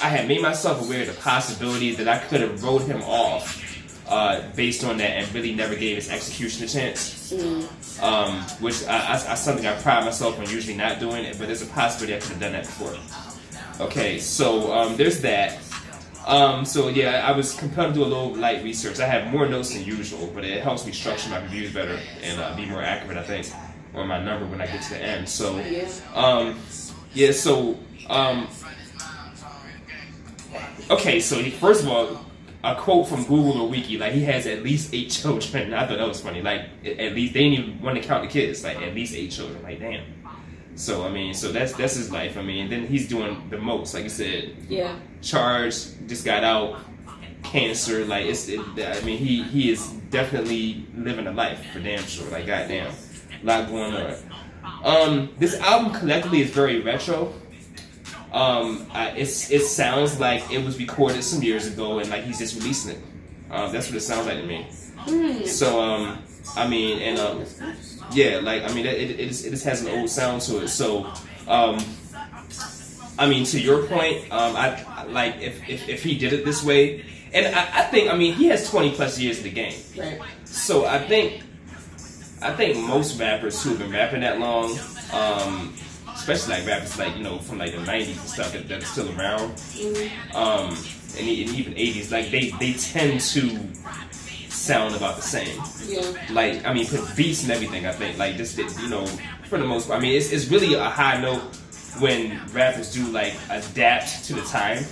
I 0.03 0.09
have 0.09 0.27
made 0.27 0.41
myself 0.41 0.85
aware 0.85 1.01
of 1.01 1.07
the 1.07 1.21
possibility 1.21 1.95
that 1.95 2.07
I 2.07 2.19
could 2.19 2.41
have 2.41 2.63
wrote 2.63 2.83
him 2.83 3.01
off 3.03 3.63
uh, 4.07 4.43
based 4.55 4.83
on 4.83 4.97
that 4.97 5.11
and 5.11 5.33
really 5.33 5.53
never 5.53 5.75
gave 5.75 5.95
his 5.95 6.09
execution 6.09 6.65
a 6.65 6.67
chance. 6.67 7.33
Mm. 7.33 8.01
Um, 8.01 8.41
which 8.61 8.85
I, 8.85 8.97
I, 8.97 9.13
I, 9.13 9.35
something 9.35 9.65
I 9.65 9.73
pride 9.81 10.05
myself 10.05 10.39
on 10.39 10.49
usually 10.49 10.77
not 10.77 10.99
doing 10.99 11.25
it, 11.25 11.37
but 11.37 11.47
there's 11.47 11.61
a 11.61 11.67
possibility 11.67 12.15
I 12.15 12.19
could 12.19 12.31
have 12.31 12.39
done 12.39 12.51
that 12.53 12.65
before. 12.65 12.95
Okay, 13.79 14.19
so 14.19 14.71
um, 14.73 14.97
there's 14.97 15.21
that. 15.21 15.59
Um, 16.25 16.65
so 16.65 16.89
yeah, 16.89 17.25
I 17.25 17.31
was 17.31 17.53
compelled 17.55 17.93
to 17.93 17.99
do 17.99 18.03
a 18.03 18.09
little 18.09 18.35
light 18.35 18.63
research. 18.63 18.99
I 18.99 19.05
have 19.05 19.31
more 19.31 19.47
notes 19.47 19.73
than 19.73 19.85
usual, 19.85 20.29
but 20.33 20.43
it 20.43 20.61
helps 20.61 20.85
me 20.85 20.91
structure 20.91 21.29
my 21.29 21.41
reviews 21.41 21.73
better 21.73 21.99
and 22.21 22.41
uh, 22.41 22.55
be 22.55 22.65
more 22.65 22.81
accurate, 22.81 23.17
I 23.17 23.23
think, 23.23 23.47
on 23.93 24.07
my 24.07 24.21
number 24.21 24.45
when 24.47 24.59
I 24.59 24.67
get 24.67 24.81
to 24.83 24.89
the 24.89 25.01
end. 25.01 25.29
So, 25.29 25.55
um, 26.13 26.59
yeah, 27.13 27.31
so 27.31 27.79
um, 28.09 28.47
okay, 30.89 31.19
so 31.19 31.37
he, 31.37 31.51
first 31.51 31.83
of 31.83 31.89
all, 31.89 32.25
a 32.63 32.75
quote 32.75 33.07
from 33.07 33.23
Google 33.23 33.61
or 33.61 33.69
Wiki, 33.69 33.97
like 33.97 34.13
he 34.13 34.23
has 34.23 34.47
at 34.47 34.63
least 34.63 34.93
eight 34.93 35.09
children. 35.11 35.73
I 35.73 35.87
thought 35.87 35.97
that 35.97 36.07
was 36.07 36.21
funny. 36.21 36.41
Like 36.41 36.61
at 36.83 37.13
least 37.13 37.33
they 37.33 37.43
didn't 37.43 37.65
even 37.65 37.81
want 37.81 38.01
to 38.01 38.03
count 38.03 38.23
the 38.23 38.29
kids. 38.29 38.63
Like 38.63 38.77
at 38.81 38.93
least 38.93 39.13
eight 39.15 39.31
children. 39.31 39.61
Like 39.63 39.79
damn. 39.79 40.03
So 40.77 41.03
I 41.03 41.09
mean, 41.09 41.33
so 41.33 41.51
that's 41.51 41.73
that's 41.73 41.95
his 41.95 42.11
life. 42.11 42.37
I 42.37 42.43
mean, 42.43 42.69
then 42.69 42.85
he's 42.85 43.07
doing 43.07 43.49
the 43.49 43.57
most. 43.57 43.95
Like 43.95 44.05
I 44.05 44.09
said, 44.09 44.55
yeah. 44.69 44.95
Charged, 45.21 46.07
just 46.07 46.23
got 46.23 46.43
out, 46.43 46.79
cancer. 47.41 48.05
Like 48.05 48.27
it's. 48.27 48.47
It, 48.47 48.59
I 48.77 49.01
mean, 49.03 49.17
he 49.17 49.41
he 49.41 49.71
is 49.71 49.89
definitely 50.11 50.85
living 50.95 51.25
a 51.25 51.31
life 51.31 51.65
for 51.73 51.79
damn 51.79 52.03
sure. 52.03 52.29
Like 52.29 52.45
goddamn, 52.45 52.93
a 53.41 53.45
lot 53.45 53.67
going 53.67 53.93
on. 53.95 54.15
Um, 54.83 55.29
this 55.39 55.59
album 55.61 55.93
collectively 55.93 56.41
is 56.41 56.51
very 56.51 56.79
retro. 56.81 57.33
Um, 58.31 58.85
I, 58.91 59.09
it's 59.11 59.49
it 59.49 59.63
sounds 59.63 60.19
like 60.19 60.51
it 60.51 60.63
was 60.63 60.77
recorded 60.77 61.23
some 61.23 61.41
years 61.41 61.65
ago 61.65 61.97
and 61.97 62.09
like 62.11 62.23
he's 62.23 62.37
just 62.37 62.55
releasing 62.55 62.97
it. 62.97 63.01
Um, 63.49 63.71
that's 63.71 63.87
what 63.87 63.95
it 63.95 64.01
sounds 64.01 64.27
like 64.27 64.37
to 64.37 64.45
me. 64.45 64.67
Mm. 65.05 65.47
So 65.47 65.81
um, 65.81 66.19
I 66.55 66.67
mean, 66.67 66.99
and 67.01 67.17
um, 67.17 67.45
yeah, 68.11 68.39
like 68.39 68.63
I 68.63 68.73
mean, 68.73 68.85
it, 68.85 68.93
it, 68.93 69.19
it, 69.19 69.27
just, 69.27 69.45
it 69.45 69.51
just 69.51 69.65
has 69.65 69.83
an 69.83 69.89
old 69.89 70.09
sound 70.09 70.41
to 70.43 70.63
it. 70.63 70.67
So 70.69 71.11
um, 71.47 71.79
I 73.19 73.27
mean, 73.27 73.45
to 73.45 73.59
your 73.59 73.83
point, 73.87 74.31
um, 74.31 74.55
I 74.55 75.03
like 75.05 75.41
if, 75.41 75.67
if 75.67 75.89
if 75.89 76.03
he 76.03 76.17
did 76.17 76.33
it 76.33 76.45
this 76.45 76.63
way, 76.63 77.05
and 77.33 77.55
I, 77.55 77.79
I 77.79 77.83
think 77.83 78.11
I 78.11 78.17
mean 78.17 78.33
he 78.33 78.45
has 78.47 78.69
twenty 78.69 78.91
plus 78.91 79.19
years 79.19 79.37
in 79.39 79.43
the 79.43 79.51
game. 79.51 79.79
Right. 79.97 80.21
So 80.45 80.85
I 80.85 80.99
think 80.99 81.43
I 82.41 82.53
think 82.53 82.77
most 82.85 83.19
rappers 83.19 83.61
who 83.63 83.71
have 83.71 83.79
been 83.79 83.91
rapping 83.91 84.21
that 84.21 84.39
long. 84.39 84.77
Um, 85.13 85.73
especially 86.13 86.55
like 86.55 86.67
rappers 86.67 86.97
like 86.97 87.15
you 87.15 87.23
know 87.23 87.37
from 87.39 87.59
like 87.59 87.71
the 87.71 87.77
'90s 87.77 88.07
and 88.07 88.29
stuff 88.29 88.51
that, 88.53 88.67
that's 88.67 88.87
still 88.87 89.07
around, 89.17 89.53
mm-hmm. 89.53 90.35
um, 90.35 90.75
and, 91.17 91.19
and, 91.19 91.55
even 91.55 91.73
'80s. 91.73 92.11
Like 92.11 92.29
they 92.29 92.49
they 92.59 92.73
tend 92.73 93.21
to 93.21 93.59
sound 94.67 94.95
about 94.95 95.15
the 95.15 95.21
same. 95.21 95.61
Yeah. 95.87 96.03
Like 96.31 96.65
I 96.65 96.73
mean, 96.73 96.85
put 96.85 97.15
beats 97.15 97.43
and 97.43 97.51
everything. 97.51 97.85
I 97.85 97.93
think 97.93 98.17
like 98.17 98.35
just 98.35 98.57
you 98.57 98.89
know 98.89 99.05
for 99.49 99.57
the 99.57 99.65
most 99.65 99.87
part. 99.87 99.99
I 99.99 100.01
mean, 100.01 100.15
it's 100.15 100.31
it's 100.31 100.47
really 100.47 100.73
a 100.73 100.89
high 100.89 101.19
note 101.21 101.41
when 101.99 102.39
rappers 102.53 102.93
do 102.93 103.07
like 103.07 103.33
adapt 103.49 104.25
to 104.25 104.33
the 104.33 104.41
time. 104.41 104.83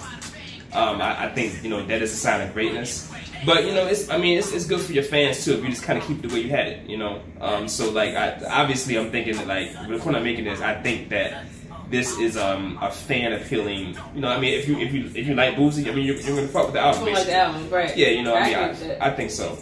Um, 0.73 1.01
I, 1.01 1.25
I 1.25 1.29
think 1.29 1.63
you 1.63 1.69
know 1.69 1.85
that 1.85 2.01
is 2.01 2.13
a 2.13 2.17
sign 2.17 2.41
of 2.41 2.53
greatness. 2.53 3.11
But 3.45 3.65
you 3.65 3.73
know, 3.73 3.85
it's 3.85 4.09
I 4.09 4.17
mean, 4.17 4.39
it's, 4.39 4.51
it's 4.51 4.65
good 4.65 4.81
for 4.81 4.93
your 4.93 5.03
fans 5.03 5.43
too 5.43 5.53
if 5.53 5.63
you 5.63 5.69
just 5.69 5.83
kind 5.83 5.99
of 5.99 6.05
keep 6.07 6.23
it 6.23 6.27
the 6.27 6.33
way 6.33 6.41
you 6.41 6.49
had 6.49 6.67
it. 6.67 6.89
You 6.89 6.97
know, 6.97 7.21
um, 7.41 7.67
so 7.67 7.91
like 7.91 8.15
I, 8.15 8.41
obviously 8.49 8.97
I'm 8.97 9.11
thinking 9.11 9.35
that 9.37 9.47
like 9.47 9.71
the 9.87 9.99
point 9.99 10.15
I'm 10.15 10.23
making 10.23 10.47
is 10.47 10.61
I 10.61 10.81
think 10.81 11.09
that 11.09 11.45
this 11.89 12.17
is 12.19 12.37
um, 12.37 12.77
a 12.81 12.91
fan 12.91 13.33
appealing. 13.33 13.97
You 14.13 14.21
know, 14.21 14.29
I 14.29 14.39
mean, 14.39 14.53
if 14.53 14.67
you 14.67 14.77
if 14.79 14.93
you 14.93 15.05
if 15.13 15.27
you 15.27 15.35
like 15.35 15.55
Boosie, 15.55 15.89
I 15.89 15.93
mean, 15.93 16.05
you're, 16.05 16.17
you're 16.17 16.35
gonna 16.35 16.47
fuck 16.47 16.65
with 16.65 16.73
the 16.73 16.79
album. 16.79 17.13
Like 17.13 17.25
the 17.25 17.35
album, 17.35 17.69
right? 17.69 17.95
Yeah, 17.95 18.09
you 18.09 18.23
know, 18.23 18.33
I, 18.33 18.39
I 18.39 18.73
mean, 18.73 18.91
I, 18.99 19.07
I, 19.07 19.11
think 19.11 19.31
so. 19.31 19.57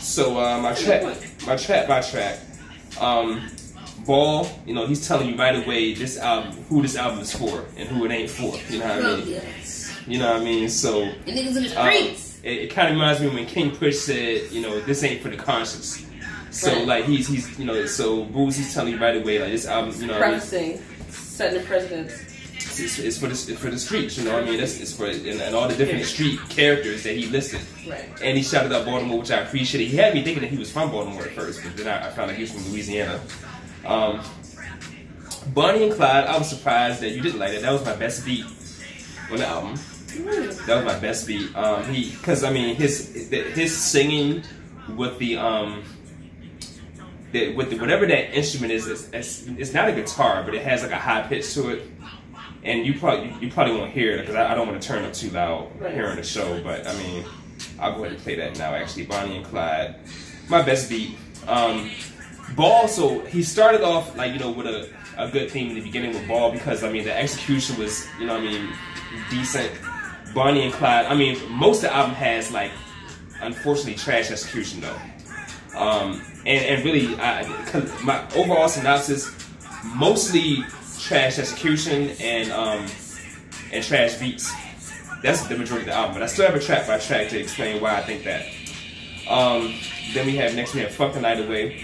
So 0.00 0.38
uh, 0.38 0.60
my 0.60 0.74
track, 0.74 1.02
my 1.46 1.56
track 1.56 1.88
by 1.88 2.00
track, 2.00 2.38
um, 3.00 3.48
Ball. 4.06 4.48
You 4.66 4.74
know, 4.74 4.86
he's 4.86 5.06
telling 5.06 5.28
you 5.28 5.36
right 5.36 5.64
away 5.64 5.94
this 5.94 6.18
album, 6.18 6.52
who 6.64 6.82
this 6.82 6.96
album 6.96 7.20
is 7.20 7.34
for, 7.34 7.64
and 7.76 7.88
who 7.88 8.04
it 8.04 8.10
ain't 8.10 8.30
for. 8.30 8.56
You 8.70 8.78
know 8.78 8.86
what 8.86 9.04
I 9.04 9.16
mean? 9.16 9.40
You 10.06 10.18
know 10.20 10.32
what 10.32 10.42
I 10.42 10.44
mean? 10.44 10.68
So. 10.68 11.02
And 11.02 11.24
niggas 11.26 11.56
in 11.56 11.62
the 11.64 11.68
streets. 11.68 12.38
Um, 12.38 12.44
it, 12.44 12.58
it 12.58 12.70
kind 12.70 12.88
of 12.88 12.94
reminds 12.94 13.20
me 13.20 13.28
when 13.28 13.46
King 13.46 13.74
Push 13.74 13.98
said, 13.98 14.52
you 14.52 14.62
know, 14.62 14.80
this 14.80 15.02
ain't 15.02 15.20
for 15.20 15.28
the 15.28 15.36
conscious. 15.36 16.06
So 16.50 16.72
right. 16.72 16.86
like 16.86 17.04
he's 17.04 17.28
he's 17.28 17.58
you 17.58 17.66
know 17.66 17.84
so 17.84 18.24
Boosie's 18.24 18.72
telling 18.72 18.94
you 18.94 18.98
right 18.98 19.14
away 19.14 19.38
like 19.38 19.50
this 19.50 19.66
album 19.66 19.94
you 20.00 20.06
know 20.06 20.18
prefacing 20.18 20.80
setting 21.36 21.60
the 21.60 21.66
precedence. 21.66 22.12
It's, 22.78 22.98
it's, 22.98 23.18
for 23.18 23.28
the 23.28 23.34
for 23.34 23.70
the 23.70 23.78
streets, 23.78 24.18
you 24.18 24.24
know. 24.24 24.38
I 24.38 24.44
mean, 24.44 24.60
it's, 24.60 24.80
it's 24.80 24.92
for 24.94 25.06
and, 25.06 25.26
and, 25.26 25.54
all 25.54 25.68
the 25.68 25.76
different 25.76 26.04
street 26.04 26.40
characters 26.48 27.04
that 27.04 27.16
he 27.16 27.26
listed. 27.26 27.60
Right. 27.88 28.08
And 28.22 28.36
he 28.36 28.42
shouted 28.42 28.72
out 28.72 28.84
Baltimore, 28.84 29.18
which 29.18 29.30
I 29.30 29.38
appreciated. 29.38 29.90
He 29.90 29.96
had 29.96 30.14
me 30.14 30.22
thinking 30.22 30.42
that 30.42 30.50
he 30.50 30.58
was 30.58 30.70
from 30.70 30.90
Baltimore 30.90 31.22
at 31.22 31.30
first, 31.30 31.62
but 31.62 31.76
then 31.76 31.88
I, 31.88 32.08
I 32.08 32.10
found 32.10 32.30
out 32.30 32.36
he 32.36 32.42
was 32.42 32.52
from 32.52 32.70
Louisiana. 32.70 33.20
Um, 33.86 34.20
Bonnie 35.54 35.84
and 35.84 35.92
Clyde, 35.92 36.26
I 36.26 36.36
was 36.38 36.48
surprised 36.48 37.00
that 37.02 37.10
you 37.10 37.22
didn't 37.22 37.38
like 37.38 37.52
it. 37.52 37.62
That 37.62 37.72
was 37.72 37.84
my 37.84 37.94
best 37.94 38.24
beat 38.24 38.44
on 39.30 39.38
the 39.38 39.46
album. 39.46 39.78
That 40.66 40.76
was 40.76 40.84
my 40.84 40.98
best 40.98 41.26
beat. 41.26 41.54
Um, 41.54 41.84
he, 41.84 42.10
because 42.10 42.42
I 42.44 42.50
mean, 42.50 42.76
his 42.76 43.28
his 43.30 43.76
singing 43.76 44.42
with 44.96 45.18
the 45.18 45.36
um, 45.36 45.84
the, 47.36 47.54
with 47.54 47.70
the, 47.70 47.78
whatever 47.78 48.06
that 48.06 48.34
instrument 48.34 48.72
is, 48.72 48.86
it's, 48.86 49.08
it's, 49.12 49.46
it's, 49.46 49.72
not 49.72 49.88
a 49.88 49.92
guitar, 49.92 50.42
but 50.42 50.54
it 50.54 50.62
has 50.62 50.82
like 50.82 50.92
a 50.92 50.96
high 50.96 51.22
pitch 51.22 51.52
to 51.54 51.70
it. 51.70 51.90
And 52.62 52.84
you 52.84 52.98
probably 52.98 53.32
you 53.40 53.52
probably 53.52 53.76
won't 53.76 53.92
hear 53.92 54.16
it 54.16 54.22
because 54.22 54.34
I, 54.34 54.50
I, 54.50 54.54
don't 54.56 54.66
want 54.66 54.80
to 54.80 54.88
turn 54.88 55.04
up 55.04 55.12
too 55.12 55.30
loud 55.30 55.70
here 55.92 56.08
on 56.08 56.16
the 56.16 56.24
show. 56.24 56.60
But 56.64 56.84
I 56.86 56.96
mean, 56.96 57.24
I'll 57.78 57.92
go 57.92 58.00
ahead 58.00 58.14
and 58.14 58.20
play 58.20 58.34
that 58.34 58.58
now. 58.58 58.74
Actually, 58.74 59.06
Bonnie 59.06 59.36
and 59.36 59.46
Clyde, 59.46 59.94
my 60.48 60.62
best 60.62 60.90
beat. 60.90 61.16
Um, 61.46 61.90
Ball. 62.56 62.88
So 62.88 63.20
he 63.20 63.44
started 63.44 63.82
off 63.82 64.16
like 64.16 64.32
you 64.32 64.40
know 64.40 64.50
with 64.50 64.66
a, 64.66 64.92
a 65.16 65.30
good 65.30 65.48
theme 65.50 65.68
in 65.68 65.74
the 65.76 65.80
beginning 65.80 66.12
with 66.12 66.26
Ball 66.26 66.50
because 66.50 66.82
I 66.82 66.90
mean 66.90 67.04
the 67.04 67.16
execution 67.16 67.78
was 67.78 68.08
you 68.18 68.26
know 68.26 68.36
I 68.36 68.40
mean 68.40 68.72
decent. 69.30 69.70
Bonnie 70.34 70.64
and 70.64 70.72
Clyde. 70.72 71.06
I 71.06 71.14
mean, 71.14 71.38
most 71.50 71.76
of 71.76 71.90
the 71.90 71.94
album 71.94 72.14
has 72.16 72.52
like, 72.52 72.70
unfortunately, 73.40 73.94
trash 73.94 74.30
execution 74.30 74.80
though. 74.80 74.98
Um, 75.78 76.20
and, 76.46 76.64
and 76.64 76.84
really, 76.84 77.14
I, 77.16 77.42
my 78.04 78.24
overall 78.36 78.68
synopsis, 78.68 79.30
mostly 79.84 80.64
trash 81.00 81.38
execution 81.38 82.10
and 82.20 82.52
um, 82.52 82.86
and 83.72 83.84
trash 83.84 84.14
beats. 84.14 84.52
That's 85.22 85.46
the 85.48 85.56
majority 85.56 85.88
of 85.88 85.94
the 85.94 85.94
album. 85.94 86.14
But 86.14 86.22
I 86.22 86.26
still 86.26 86.46
have 86.46 86.54
a 86.54 86.60
track 86.60 86.86
by 86.86 86.98
track 86.98 87.30
to 87.30 87.38
explain 87.38 87.80
why 87.80 87.96
I 87.96 88.02
think 88.02 88.24
that. 88.24 88.46
Um, 89.28 89.74
then 90.14 90.26
we 90.26 90.36
have 90.36 90.54
next 90.54 90.74
we 90.74 90.80
have 90.80 90.92
"Fuck 90.92 91.14
the 91.14 91.20
Night 91.20 91.44
Away." 91.44 91.82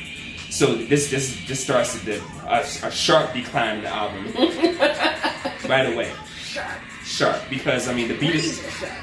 So 0.51 0.77
this 0.77 1.11
this 1.11 1.37
this 1.49 1.63
starts 1.63 2.01
the, 2.05 2.23
a, 2.47 2.61
a 2.61 2.91
sharp 2.91 3.33
decline 3.33 3.79
in 3.79 3.83
the 3.83 3.89
album 3.89 4.27
right 5.69 5.93
away 5.93 6.13
sharp 6.53 6.79
sharp 7.05 7.41
because 7.49 7.89
I 7.89 7.95
mean 7.95 8.09
the 8.09 8.19
beat 8.19 8.35
is 8.35 8.61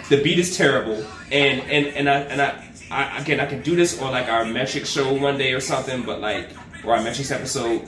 the 0.10 0.22
beat 0.22 0.38
is 0.38 0.56
terrible 0.56 1.04
and 1.32 1.62
and 1.62 1.88
and 1.88 2.10
I 2.10 2.19
and 2.22 2.41
I, 2.41 2.68
I 2.91 3.19
again 3.19 3.39
I 3.39 3.45
can 3.45 3.62
do 3.62 3.75
this 3.75 4.02
on 4.02 4.12
like 4.12 4.28
our 4.28 4.45
metric 4.45 4.86
show 4.86 5.13
one 5.13 5.38
day 5.38 5.54
or 5.54 5.60
something 5.60 6.04
but 6.04 6.21
like 6.21 6.49
or 6.84 6.95
our 6.95 7.04
metrics 7.04 7.32
episode 7.32 7.88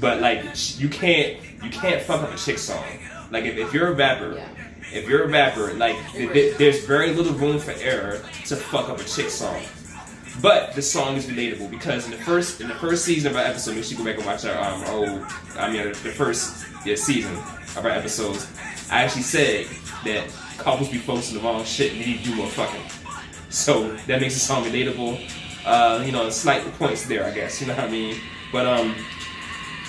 but 0.00 0.20
like 0.20 0.44
you 0.78 0.88
can't 0.88 1.38
you 1.62 1.70
can't 1.70 2.02
fuck 2.02 2.22
up 2.22 2.32
a 2.32 2.36
chick 2.36 2.58
song 2.58 2.84
like 3.30 3.44
if, 3.44 3.56
if 3.56 3.72
you're 3.72 3.88
a 3.88 3.94
rapper 3.94 4.34
yeah. 4.34 4.48
if 4.92 5.08
you're 5.08 5.24
a 5.24 5.28
rapper 5.28 5.72
like 5.74 5.96
th- 6.12 6.32
th- 6.32 6.56
there's 6.58 6.84
very 6.84 7.12
little 7.12 7.32
room 7.34 7.58
for 7.58 7.72
error 7.80 8.20
to 8.44 8.56
fuck 8.56 8.88
up 8.88 9.00
a 9.00 9.04
chick 9.04 9.30
song 9.30 9.62
but 10.42 10.74
the 10.74 10.82
song 10.82 11.16
is 11.16 11.26
relatable 11.26 11.70
because 11.70 12.04
in 12.04 12.10
the 12.10 12.16
first 12.18 12.60
in 12.60 12.68
the 12.68 12.74
first 12.74 13.04
season 13.04 13.30
of 13.30 13.36
our 13.36 13.44
episode, 13.44 13.76
we 13.76 13.82
you 13.82 13.96
go 13.96 14.04
back 14.04 14.16
and 14.16 14.26
watch 14.26 14.44
our 14.44 14.58
um 14.58 14.84
old 14.88 15.24
I 15.56 15.70
mean 15.70 15.86
the 15.88 15.94
first 15.94 16.66
yeah, 16.84 16.96
season 16.96 17.34
of 17.34 17.84
our 17.84 17.90
episodes. 17.90 18.46
I 18.90 19.02
actually 19.04 19.22
said 19.22 19.66
that 20.04 20.28
couples 20.58 20.90
be 20.90 20.98
posting 20.98 21.38
the 21.38 21.42
wrong 21.42 21.64
shit 21.64 21.92
and 21.92 22.00
need 22.00 22.18
to 22.18 22.24
do 22.24 22.34
more 22.36 22.48
fucking. 22.48 23.03
So 23.54 23.94
that 24.08 24.20
makes 24.20 24.34
the 24.34 24.40
song 24.40 24.64
relatable. 24.64 25.30
Uh, 25.64 26.02
you 26.04 26.10
know, 26.10 26.28
slight 26.28 26.62
points 26.74 27.06
there, 27.06 27.24
I 27.24 27.30
guess. 27.30 27.60
You 27.60 27.68
know 27.68 27.74
what 27.74 27.84
I 27.84 27.88
mean? 27.88 28.16
But 28.50 28.66
um, 28.66 28.96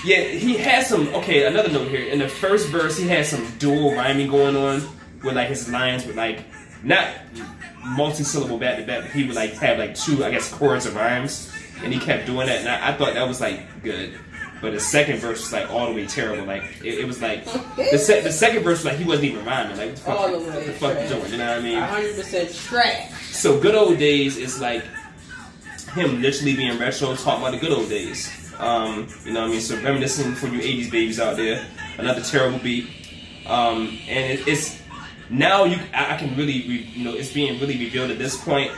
yeah, 0.05 0.21
he 0.21 0.55
had 0.55 0.85
some. 0.85 1.07
Okay, 1.15 1.45
another 1.47 1.69
note 1.69 1.87
here. 1.87 2.07
In 2.07 2.19
the 2.19 2.29
first 2.29 2.69
verse, 2.69 2.95
he 2.95 3.07
had 3.07 3.25
some 3.25 3.45
dual 3.57 3.93
rhyming 3.93 4.29
going 4.29 4.55
on, 4.55 4.87
with 5.23 5.35
like 5.35 5.49
his 5.49 5.67
lines 5.67 6.05
with 6.05 6.15
like 6.15 6.45
not 6.83 7.09
multi-syllable 7.83 8.59
back 8.59 8.77
to 8.77 8.85
back. 8.85 9.01
But 9.01 9.11
he 9.11 9.25
would 9.25 9.35
like 9.35 9.53
have 9.53 9.79
like 9.79 9.95
two, 9.95 10.23
I 10.23 10.29
guess, 10.29 10.49
chords 10.53 10.85
of 10.85 10.95
rhymes, 10.95 11.51
and 11.83 11.91
he 11.91 11.99
kept 11.99 12.27
doing 12.27 12.45
that. 12.45 12.59
And 12.59 12.69
I, 12.69 12.89
I 12.89 12.93
thought 12.93 13.15
that 13.15 13.27
was 13.27 13.41
like 13.41 13.81
good. 13.81 14.13
But 14.65 14.73
the 14.73 14.79
second 14.79 15.19
verse 15.19 15.41
was 15.41 15.53
like 15.53 15.69
all 15.69 15.85
the 15.85 15.93
way 15.93 16.07
terrible. 16.07 16.43
Like 16.43 16.63
it, 16.83 17.01
it 17.01 17.05
was 17.05 17.21
like 17.21 17.45
the, 17.75 17.99
se- 17.99 18.21
the 18.21 18.31
second 18.31 18.63
verse 18.63 18.79
was 18.79 18.85
like 18.85 18.95
he 18.97 19.03
wasn't 19.03 19.25
even 19.25 19.45
rhyming. 19.45 19.77
Like 19.77 19.89
what 19.89 19.95
the 19.95 20.01
fuck, 20.01 20.19
All 20.19 20.27
the 20.31 20.39
what 20.39 20.65
the 20.65 20.73
fuck 20.73 21.01
you 21.03 21.07
doing? 21.07 21.31
You 21.33 21.37
know 21.37 21.49
what 21.49 21.59
I 21.59 21.61
mean? 21.61 22.15
100% 22.15 22.67
trash. 22.67 23.11
So 23.27 23.59
good 23.59 23.75
old 23.75 23.99
days 23.99 24.37
is 24.37 24.59
like 24.59 24.83
him 25.93 26.19
literally 26.19 26.55
being 26.55 26.79
retro, 26.79 27.15
talking 27.15 27.43
about 27.43 27.51
the 27.51 27.59
good 27.59 27.73
old 27.77 27.89
days. 27.89 28.27
Um, 28.57 29.07
you 29.23 29.33
know 29.33 29.41
what 29.41 29.49
I 29.49 29.51
mean? 29.51 29.61
So 29.61 29.75
reminiscing 29.75 30.33
for 30.33 30.47
you 30.47 30.57
80s 30.57 30.89
babies 30.89 31.19
out 31.19 31.37
there. 31.37 31.63
Another 31.99 32.21
terrible 32.21 32.57
beat. 32.57 32.87
Um, 33.45 33.99
and 34.07 34.33
it, 34.39 34.47
it's 34.47 34.81
now 35.29 35.65
you 35.65 35.77
I, 35.93 36.15
I 36.15 36.17
can 36.17 36.35
really 36.35 36.67
re, 36.67 36.89
you 36.91 37.03
know 37.03 37.13
it's 37.13 37.31
being 37.31 37.59
really 37.59 37.77
revealed 37.77 38.09
at 38.09 38.17
this 38.17 38.35
point 38.35 38.71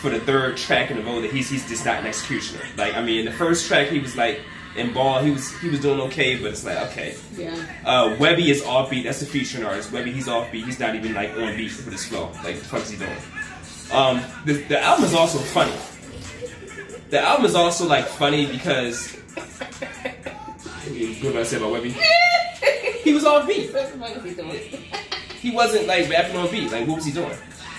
for 0.00 0.08
the 0.08 0.20
third 0.20 0.56
track 0.56 0.90
in 0.90 0.96
a 0.96 1.02
row 1.02 1.20
that 1.20 1.30
he's 1.30 1.50
he's 1.50 1.68
just 1.68 1.84
not 1.84 1.96
an 1.96 2.06
executioner. 2.06 2.62
Like 2.78 2.94
I 2.94 3.02
mean, 3.02 3.18
in 3.18 3.24
the 3.26 3.32
first 3.32 3.66
track 3.68 3.88
he 3.88 3.98
was 3.98 4.16
like 4.16 4.40
in 4.78 4.92
ball 4.92 5.20
he 5.20 5.30
was 5.30 5.56
he 5.58 5.68
was 5.68 5.80
doing 5.80 6.00
okay, 6.02 6.36
but 6.36 6.52
it's 6.52 6.64
like 6.64 6.78
okay. 6.88 7.16
Yeah. 7.36 7.54
Uh, 7.84 8.16
Webbie 8.16 8.48
is 8.48 8.62
offbeat. 8.62 9.04
That's 9.04 9.20
the 9.20 9.26
featuring 9.26 9.64
artist. 9.64 9.90
Webbie, 9.90 10.12
he's 10.12 10.26
offbeat. 10.26 10.64
He's 10.64 10.78
not 10.78 10.94
even 10.94 11.14
like 11.14 11.30
on 11.30 11.56
beat 11.56 11.76
with 11.76 11.92
his 11.92 12.06
flow. 12.06 12.26
Like, 12.26 12.44
what 12.44 12.54
the 12.54 12.64
fuck 12.64 12.82
is 12.82 12.90
he 12.90 12.96
doing? 12.96 13.16
Um, 13.92 14.22
the, 14.44 14.54
the 14.64 14.80
album 14.82 15.04
is 15.04 15.14
also 15.14 15.38
funny. 15.38 15.72
The 17.10 17.20
album 17.20 17.46
is 17.46 17.54
also 17.54 17.86
like 17.86 18.06
funny 18.06 18.46
because 18.46 19.12
what 21.22 21.32
did 21.32 21.36
I 21.36 21.42
say 21.42 21.56
about 21.56 21.72
Webbie? 21.72 21.96
He 23.02 23.14
was 23.14 23.24
off 23.24 23.46
beat. 23.46 23.72
What 23.72 23.92
the 23.92 23.98
fuck 23.98 24.54
is 24.54 24.62
he? 24.62 24.76
He 25.40 25.50
wasn't 25.54 25.86
like 25.86 26.10
rapping 26.10 26.36
on 26.36 26.50
beat. 26.50 26.70
Like, 26.70 26.86
what 26.86 26.96
was 26.96 27.04
he 27.04 27.12
doing? 27.12 27.36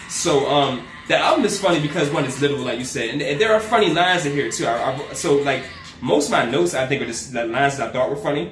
So, 0.09 0.49
um, 0.49 0.87
the 1.07 1.17
album 1.17 1.45
is 1.45 1.59
funny 1.61 1.79
because 1.79 2.09
one 2.09 2.25
is 2.25 2.41
literal, 2.41 2.61
like 2.61 2.79
you 2.79 2.85
said, 2.85 3.09
and, 3.09 3.21
and 3.21 3.39
there 3.39 3.53
are 3.53 3.59
funny 3.59 3.93
lines 3.93 4.25
in 4.25 4.33
here 4.33 4.49
too. 4.51 4.65
I, 4.65 4.93
I, 4.93 5.13
so, 5.13 5.35
like, 5.35 5.63
most 6.01 6.25
of 6.27 6.31
my 6.31 6.45
notes 6.45 6.73
I 6.73 6.85
think 6.87 7.01
are 7.01 7.05
just 7.05 7.33
the 7.33 7.45
lines 7.45 7.77
that 7.77 7.89
I 7.89 7.91
thought 7.93 8.09
were 8.09 8.15
funny. 8.15 8.51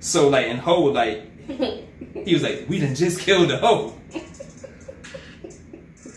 So, 0.00 0.28
like, 0.28 0.46
in 0.46 0.58
Ho, 0.58 0.82
like, 0.82 1.22
he 2.24 2.34
was 2.34 2.42
like, 2.42 2.66
"We 2.68 2.80
done 2.80 2.94
just 2.94 3.20
killed 3.20 3.50
the 3.50 3.58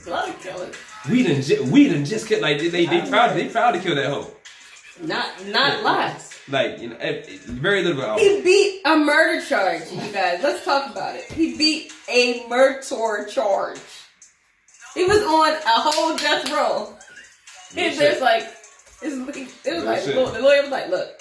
lot 0.10 0.29
of 0.29 0.39
killing. 0.41 0.71
We 1.10 1.23
done, 1.23 1.41
ju- 1.41 1.63
we 1.71 1.89
done 1.89 2.05
just 2.05 2.27
killed. 2.27 2.41
Like, 2.41 2.60
they, 2.60 2.69
they, 2.69 2.86
they 2.86 3.08
proud, 3.10 3.36
they 3.36 3.47
proud 3.47 3.71
to 3.71 3.79
kill 3.79 3.95
that 3.95 4.10
hoe. 4.10 4.31
Not, 5.01 5.45
not 5.47 5.84
lies. 5.84 6.39
Like, 6.49 6.79
you 6.79 6.89
know, 6.89 6.97
eh, 6.97 7.23
very 7.45 7.84
little 7.84 8.01
album. 8.01 8.19
He 8.19 8.41
beat 8.41 8.81
a 8.86 8.97
murder 8.97 9.43
charge, 9.45 9.91
you 9.91 10.12
guys. 10.12 10.41
Let's 10.43 10.63
talk 10.63 10.91
about 10.91 11.15
it. 11.15 11.25
He 11.31 11.58
beat 11.58 11.91
a 12.10 12.47
murder 12.47 12.81
charge. 13.27 13.79
He 14.93 15.03
was 15.05 15.21
on 15.21 15.53
a 15.53 15.81
whole 15.81 16.15
death 16.17 16.49
row. 16.51 16.95
And 17.75 17.97
there's 17.97 18.21
like, 18.21 18.47
it's, 19.06 19.38
like- 19.38 19.65
it 19.65 19.74
was 19.76 19.84
like, 19.84 20.06
look, 20.15 20.34
the 20.34 20.39
lawyer 20.41 20.62
was 20.63 20.72
like, 20.72 20.89
look, 20.89 21.20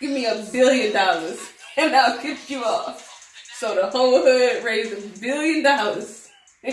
give 0.00 0.10
me 0.10 0.26
a 0.26 0.44
billion 0.52 0.92
dollars 0.92 1.40
and 1.76 1.94
I'll 1.94 2.22
get 2.22 2.48
you 2.50 2.62
off. 2.64 3.08
So 3.56 3.74
the 3.76 3.86
whole 3.90 4.22
hood 4.22 4.64
raised 4.64 4.92
a 4.92 5.20
billion 5.20 5.62
dollars. 5.62 6.28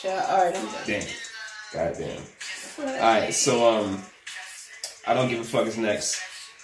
Shut 0.00 0.24
alright, 0.30 0.56
I'm 0.56 0.64
done. 0.66 0.74
Damn. 0.86 1.06
God 1.72 1.94
damn. 1.98 2.22
Alright, 2.88 3.34
so 3.34 3.68
um 3.68 4.02
I 5.06 5.14
don't 5.14 5.28
give 5.28 5.40
a 5.40 5.44
fuck 5.44 5.66
is 5.66 5.76
next. 5.76 6.20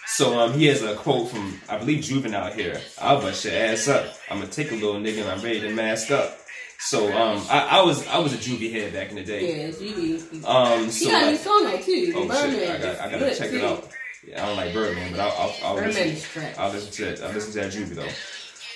So 0.07 0.39
um 0.39 0.55
he 0.55 0.67
has 0.67 0.83
a 0.83 0.95
quote 0.95 1.29
from 1.29 1.61
I 1.69 1.77
believe 1.79 2.03
Juvenile 2.05 2.53
here. 2.53 2.81
I'll 3.01 3.21
bust 3.21 3.45
your 3.45 3.55
ass 3.55 3.89
up. 3.89 4.07
I'm 4.31 4.39
gonna 4.41 4.51
take 4.51 4.73
a 4.73 4.75
little 4.75 4.95
nigga 4.95 5.21
and 5.23 5.29
I'm 5.31 5.43
ready 5.43 5.61
to 5.61 5.71
mask 5.71 6.11
up. 6.11 6.39
So 6.79 7.13
um 7.13 7.43
I, 7.51 7.79
I 7.79 7.83
was 7.83 8.07
I 8.07 8.19
was 8.19 8.33
a 8.35 8.37
juvie 8.37 8.73
head 8.73 8.93
back 8.93 9.11
in 9.11 9.17
the 9.17 9.25
day. 9.25 9.65
Yeah, 9.65 9.69
GD. 9.71 10.45
Um 10.45 10.91
so 10.91 11.11
got 11.11 11.23
a 11.23 11.27
new 11.27 11.31
like, 11.33 11.41
song 11.41 11.65
though 11.65 11.79
too. 11.79 12.13
oh 12.15 12.29
Birdman. 12.29 12.51
shit, 12.59 12.71
I 12.71 12.79
got 12.79 13.01
I 13.01 13.11
gotta 13.11 13.35
check 13.35 13.51
too. 13.51 13.57
it 13.57 13.65
out. 13.65 13.89
Yeah, 14.27 14.43
I 14.43 14.47
don't 14.47 14.57
like 14.57 14.75
Birdman, 14.75 15.11
but 15.13 15.21
I'll 15.21 15.33
I'll, 15.33 15.55
I'll 15.65 15.75
listen. 15.77 16.45
I'll 16.59 16.73
listen 16.73 16.93
to 16.93 17.13
it. 17.13 17.21
I'll 17.23 17.33
listen 17.33 17.53
to 17.53 17.61
that 17.61 17.73
juvie 17.73 17.95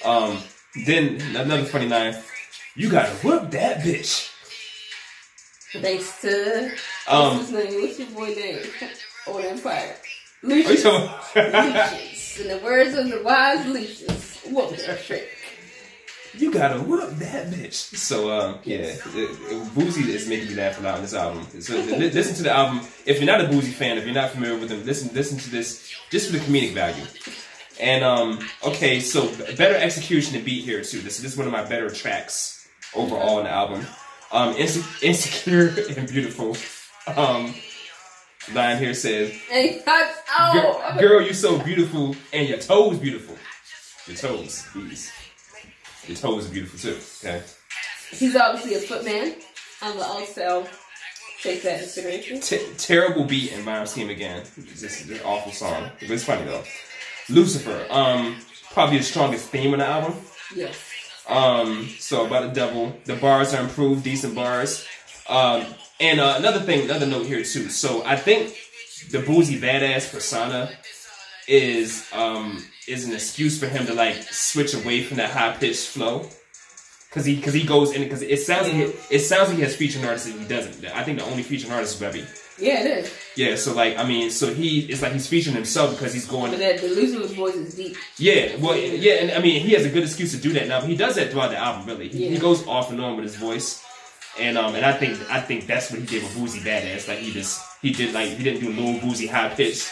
though. 0.03 0.11
Um 0.11 0.39
then 0.87 1.21
another 1.37 1.65
funny 1.65 1.89
line. 1.89 2.17
You 2.75 2.91
gotta 2.91 3.11
whoop 3.27 3.51
that 3.51 3.81
bitch. 3.81 4.29
Thanks 5.73 6.21
to 6.23 6.73
Um 7.07 7.37
what's 7.39 7.51
his 7.51 7.53
name? 7.53 7.81
What's 7.83 7.99
your 7.99 8.09
boy 8.09 8.29
name? 8.35 8.63
Old 9.27 9.45
Empire. 9.45 9.95
are 10.43 10.49
you 10.49 10.65
Lucious. 10.65 10.85
Lucious. 11.37 12.41
In 12.41 12.49
the 12.49 12.61
words 12.65 12.95
of 12.95 13.09
the 13.11 13.23
wise 13.23 13.67
Lucious, 13.67 14.43
whoop 14.47 14.71
that 14.77 15.03
trick. 15.05 15.29
You 16.37 16.53
gotta 16.53 16.79
whoop 16.81 17.11
that 17.19 17.49
bitch. 17.49 17.97
So, 17.97 18.31
um, 18.31 18.59
yeah, 18.65 18.79
it, 18.79 19.01
it, 19.05 19.65
Boosie 19.75 20.07
is 20.07 20.29
making 20.29 20.49
me 20.49 20.55
laugh 20.55 20.79
a 20.79 20.83
lot 20.83 20.95
on 20.95 21.03
this 21.03 21.15
album. 21.15 21.45
So, 21.61 21.75
listen 21.77 22.35
to 22.37 22.43
the 22.45 22.53
album. 22.53 22.87
If 23.05 23.19
you're 23.21 23.27
not 23.27 23.41
a 23.41 23.49
Boosie 23.49 23.73
fan, 23.73 23.99
if 23.99 24.05
you're 24.05 24.15
not 24.15 24.31
familiar 24.31 24.59
with 24.59 24.71
him, 24.71 24.85
listen, 24.85 25.13
listen 25.15 25.39
to 25.39 25.51
this 25.51 25.93
just 26.11 26.31
for 26.31 26.37
the 26.37 26.45
comedic 26.45 26.73
value. 26.73 27.05
And 27.81 28.05
um, 28.05 28.39
okay, 28.65 29.01
so 29.01 29.29
better 29.57 29.75
execution 29.75 30.37
and 30.37 30.45
beat 30.45 30.65
here 30.65 30.83
too. 30.83 31.01
This, 31.01 31.19
this 31.19 31.33
is 31.33 31.37
one 31.37 31.47
of 31.47 31.53
my 31.53 31.65
better 31.65 31.91
tracks 31.91 32.69
overall 32.95 33.39
in 33.39 33.45
the 33.45 33.51
album. 33.51 33.87
Um, 34.33 34.55
Inse- 34.55 35.03
insecure 35.03 35.75
and 35.97 36.09
beautiful. 36.09 36.57
Um, 37.17 37.55
line 38.53 38.79
here 38.79 38.95
says, 38.95 39.33
And 39.51 39.83
oh, 39.87 40.93
Girl, 40.99 41.09
girl, 41.09 41.23
you 41.27 41.33
so 41.33 41.59
beautiful, 41.59 42.15
and 42.33 42.49
your 42.49 42.59
toes 42.59 42.99
beautiful. 42.99 43.37
Your 44.07 44.17
toes, 44.17 44.67
please. 44.73 45.11
Your 46.11 46.17
toes 46.17 46.49
are 46.49 46.53
beautiful 46.53 46.77
too. 46.77 46.99
Okay. 47.23 47.41
he's 48.11 48.35
obviously 48.35 48.75
a 48.75 48.81
footman. 48.81 49.37
I 49.81 49.93
will 49.93 50.03
also 50.03 50.67
take 51.41 51.63
that 51.63 51.79
consideration. 51.79 52.41
T- 52.41 52.67
terrible 52.79 53.23
beat 53.23 53.53
and 53.53 53.65
rhyme 53.65 53.87
scheme 53.87 54.11
again. 54.11 54.43
It's 54.57 54.81
just 54.81 55.09
an 55.09 55.21
awful 55.25 55.53
song, 55.53 55.89
but 56.01 56.11
it's 56.11 56.25
funny 56.25 56.45
though. 56.47 56.65
Lucifer, 57.29 57.87
um, 57.91 58.41
probably 58.73 58.99
the 58.99 59.05
strongest 59.05 59.51
theme 59.51 59.73
on 59.73 59.79
the 59.79 59.87
album. 59.87 60.15
Yes. 60.53 60.77
Um, 61.29 61.89
so 62.01 62.27
about 62.27 62.49
the 62.49 62.61
devil, 62.61 62.93
the 63.05 63.15
bars 63.15 63.55
are 63.55 63.63
improved, 63.63 64.03
decent 64.03 64.35
bars. 64.35 64.85
Um, 65.29 65.65
and 66.01 66.19
uh, 66.19 66.35
another 66.39 66.59
thing, 66.59 66.87
another 66.87 67.07
note 67.07 67.27
here 67.27 67.45
too. 67.45 67.69
So 67.69 68.03
I 68.05 68.17
think 68.17 68.59
the 69.13 69.19
Boosie 69.19 69.61
Badazz 69.61 70.11
persona 70.11 70.73
is 71.51 72.09
um 72.13 72.65
is 72.87 73.05
an 73.07 73.13
excuse 73.13 73.59
for 73.59 73.67
him 73.67 73.87
to 73.87 73.95
like 73.95 74.17
switch 74.31 74.73
away 74.75 75.03
from 75.03 75.19
that 75.19 75.31
high 75.31 75.57
pitched 75.57 75.89
flow. 75.89 76.27
Cause 77.11 77.25
he, 77.25 77.41
cause 77.41 77.53
he 77.53 77.65
goes 77.65 77.93
in, 77.93 78.09
cause 78.09 78.23
it 78.23 78.39
sounds 78.39 78.69
like 78.69 78.77
he, 78.77 78.83
it 79.11 79.19
sounds 79.19 79.49
like 79.49 79.57
he 79.57 79.65
has 79.65 79.75
featured 79.75 80.05
artists 80.05 80.29
and 80.29 80.41
he 80.41 80.47
doesn't. 80.47 80.85
I 80.95 81.03
think 81.03 81.19
the 81.19 81.25
only 81.25 81.43
featured 81.43 81.73
artist 81.73 82.01
is 82.01 82.01
Webbie. 82.01 82.25
Yeah, 82.61 82.85
it 82.85 82.87
is. 82.87 83.15
Yeah, 83.35 83.57
so 83.57 83.75
like 83.75 83.97
I 83.99 84.07
mean, 84.07 84.31
so 84.31 84.55
he 84.55 84.81
it's 84.83 85.03
like 85.03 85.13
he's 85.13 85.27
featuring 85.27 85.57
himself 85.57 85.91
because 85.91 86.13
he's 86.13 86.27
going. 86.27 86.53
But 86.53 86.61
that 86.61 86.81
with 86.83 87.37
boys 87.37 87.57
is 87.57 87.75
deep. 87.75 87.97
Yeah, 88.17 88.55
well, 88.57 88.77
yeah, 88.77 89.15
and 89.15 89.33
I 89.33 89.41
mean, 89.41 89.61
he 89.61 89.73
has 89.73 89.85
a 89.85 89.89
good 89.89 90.05
excuse 90.05 90.31
to 90.33 90.39
do 90.39 90.53
that 90.53 90.69
now. 90.69 90.81
But 90.81 90.91
he 90.91 90.97
does 90.97 91.17
that 91.17 91.33
throughout 91.33 91.51
the 91.51 91.57
album, 91.57 91.87
really. 91.87 92.09
He, 92.09 92.29
he 92.29 92.39
goes 92.39 92.65
off 92.67 92.91
and 92.91 93.01
on 93.01 93.17
with 93.17 93.25
his 93.25 93.37
voice, 93.37 93.83
and 94.39 94.57
um, 94.57 94.75
and 94.75 94.85
I 94.85 94.93
think 94.93 95.19
I 95.31 95.41
think 95.41 95.67
that's 95.67 95.91
what 95.91 96.01
he 96.01 96.07
did 96.07 96.23
with 96.23 96.33
Boosie 96.37 96.61
Badazz. 96.61 97.09
Like 97.09 97.19
he 97.19 97.33
just 97.33 97.61
he 97.83 97.93
did 97.93 98.15
like 98.15 98.29
he 98.29 98.45
didn't 98.45 98.61
do 98.61 98.73
low 98.73 98.99
Boosie 99.01 99.29
high 99.29 99.49
pitch, 99.49 99.89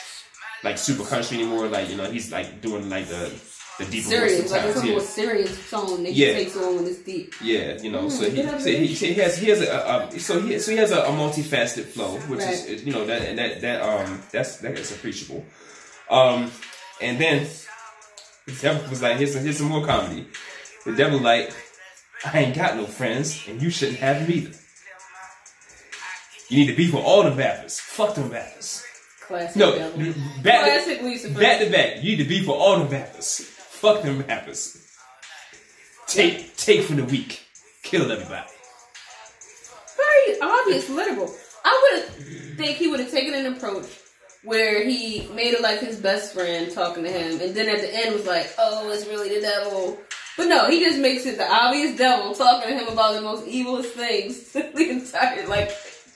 like 0.64 0.78
super 0.78 1.04
country 1.04 1.38
anymore. 1.38 1.68
Like 1.68 1.88
you 1.90 1.96
know, 1.96 2.10
he's 2.10 2.30
like 2.32 2.60
doing 2.60 2.88
like 2.90 3.06
the 3.08 3.30
the 3.78 3.84
deeper 3.84 4.08
Serious, 4.08 4.50
like 4.50 4.62
it's 4.64 4.70
a 4.70 4.78
sometimes. 4.80 4.90
more 4.90 5.00
serious 5.00 5.58
song 5.66 6.02
that 6.02 6.12
Yeah. 6.12 6.26
he 6.32 6.44
takes 6.44 6.56
on 6.56 6.74
when 6.76 6.86
it's 6.86 6.98
deep. 6.98 7.32
Yeah, 7.40 7.80
you 7.80 7.92
know, 7.92 8.08
so 8.08 8.24
Mm, 8.28 8.32
he, 8.32 8.42
so 8.60 8.68
he, 8.70 8.86
he 9.12 9.14
has 9.14 9.38
he 9.38 9.46
has 9.50 9.60
a, 9.60 9.70
a, 9.72 10.08
a 10.08 10.18
so 10.18 10.40
he 10.40 10.58
so 10.58 10.72
he 10.72 10.76
has 10.78 10.90
a, 10.90 11.02
a 11.02 11.10
multifaceted 11.10 11.84
flow, 11.84 12.18
which 12.26 12.40
Right. 12.40 12.66
is 12.68 12.82
you 12.84 12.92
know 12.92 13.04
that 13.06 13.22
and 13.22 13.38
that 13.38 13.60
that 13.60 13.82
um 13.82 14.20
that's 14.32 14.56
that 14.56 14.76
is 14.76 14.90
appreciable. 14.90 15.44
Um, 16.10 16.50
and 17.00 17.20
then 17.20 17.46
the 18.46 18.52
devil 18.60 18.88
was 18.90 19.00
like, 19.02 19.18
here's 19.18 19.34
some, 19.34 19.42
here's 19.44 19.58
some 19.58 19.68
more 19.68 19.84
comedy. 19.86 20.26
The 20.86 20.92
devil 20.94 21.20
like, 21.20 21.52
I 22.24 22.40
ain't 22.40 22.56
got 22.56 22.74
no 22.76 22.86
friends, 22.86 23.46
and 23.46 23.60
you 23.62 23.68
shouldn't 23.70 23.98
have 23.98 24.20
them 24.22 24.30
either. 24.32 24.56
You 26.48 26.58
need 26.64 26.66
to 26.68 26.76
be 26.76 26.88
for 26.88 26.96
all 26.98 27.22
the 27.24 27.30
rappers. 27.32 27.78
Fuck 27.78 28.14
them 28.14 28.30
rappers. 28.30 28.82
Classic. 29.28 29.56
No, 29.56 29.76
Devil. 29.76 30.14
back 30.42 30.64
Classic 30.64 31.02
Lucifer. 31.02 31.38
back 31.38 31.58
to 31.60 31.70
back. 31.70 31.96
You 32.02 32.16
need 32.16 32.22
to 32.22 32.28
be 32.28 32.42
for 32.42 32.56
all 32.56 32.78
the 32.78 32.86
rappers. 32.86 33.40
Fuck 33.40 34.02
them 34.02 34.22
rappers. 34.22 34.82
Take 36.06 36.56
take 36.56 36.80
from 36.86 36.96
the 36.96 37.04
weak. 37.04 37.42
Kill 37.82 38.10
everybody. 38.10 38.48
Very 39.96 40.40
obvious, 40.40 40.88
literal. 40.88 41.30
I 41.62 41.90
would 41.92 42.56
think 42.56 42.78
he 42.78 42.88
would 42.88 43.00
have 43.00 43.10
taken 43.10 43.34
an 43.34 43.52
approach 43.54 43.86
where 44.44 44.82
he 44.88 45.28
made 45.34 45.52
it 45.52 45.60
like 45.60 45.80
his 45.80 46.00
best 46.00 46.32
friend 46.32 46.72
talking 46.72 47.04
to 47.04 47.10
him, 47.10 47.38
and 47.42 47.54
then 47.54 47.68
at 47.68 47.82
the 47.82 47.94
end 47.94 48.14
was 48.14 48.26
like, 48.26 48.50
"Oh, 48.56 48.90
it's 48.90 49.06
really 49.06 49.28
the 49.34 49.42
devil." 49.42 49.98
But 50.38 50.46
no, 50.46 50.70
he 50.70 50.80
just 50.80 51.00
makes 51.00 51.26
it 51.26 51.36
the 51.36 51.52
obvious 51.52 51.98
devil 51.98 52.34
talking 52.34 52.70
to 52.70 52.78
him 52.78 52.88
about 52.88 53.14
the 53.14 53.20
most 53.20 53.44
evilest 53.44 53.90
things. 53.90 54.52
the 54.52 54.88
entire 54.88 55.46
like 55.48 55.70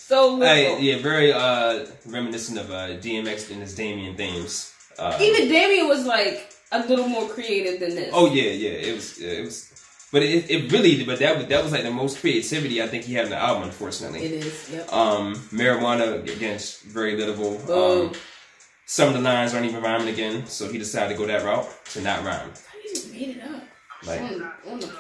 so 0.06 0.40
Hey, 0.40 0.80
yeah, 0.80 0.98
very 0.98 1.32
uh 1.32 1.86
reminiscent 2.06 2.58
of 2.58 2.70
uh 2.70 2.88
DMX 3.04 3.50
and 3.50 3.60
his 3.60 3.74
Damien 3.74 4.16
themes. 4.16 4.74
Uh, 4.98 5.16
Even 5.20 5.48
Damien 5.48 5.88
was 5.88 6.04
like 6.04 6.52
a 6.70 6.86
little 6.86 7.08
more 7.08 7.28
creative 7.28 7.80
than 7.80 7.94
this. 7.94 8.10
Oh 8.12 8.32
yeah, 8.32 8.50
yeah, 8.50 8.70
it 8.70 8.94
was 8.94 9.18
it 9.18 9.44
was. 9.44 9.68
But 10.12 10.22
it, 10.22 10.50
it 10.50 10.70
really, 10.70 11.02
but 11.04 11.18
that 11.20 11.38
was 11.38 11.46
that 11.46 11.62
was 11.62 11.72
like 11.72 11.84
the 11.84 11.90
most 11.90 12.20
creativity 12.20 12.82
I 12.82 12.86
think 12.86 13.04
he 13.04 13.14
had 13.14 13.24
in 13.24 13.30
the 13.30 13.38
album. 13.38 13.62
Unfortunately, 13.64 14.20
it 14.22 14.32
is. 14.44 14.70
Yep. 14.70 14.92
Um, 14.92 15.34
marijuana 15.50 16.22
again, 16.22 16.58
very 16.86 17.16
little. 17.16 17.58
Boom. 17.58 18.08
Um, 18.08 18.12
some 18.84 19.08
of 19.08 19.14
the 19.14 19.20
lines 19.20 19.54
aren't 19.54 19.64
even 19.64 19.82
rhyming 19.82 20.08
again, 20.08 20.46
so 20.46 20.68
he 20.68 20.76
decided 20.76 21.14
to 21.14 21.18
go 21.18 21.26
that 21.26 21.42
route 21.44 21.66
to 21.92 22.02
not 22.02 22.22
rhyme. 22.24 22.50
He 22.82 22.88
just 22.90 23.10
made 23.10 23.36
it 23.36 23.42
up. 23.42 23.62
Like 24.04 24.20
on, 24.20 24.52
on 24.68 24.80
the 24.80 24.92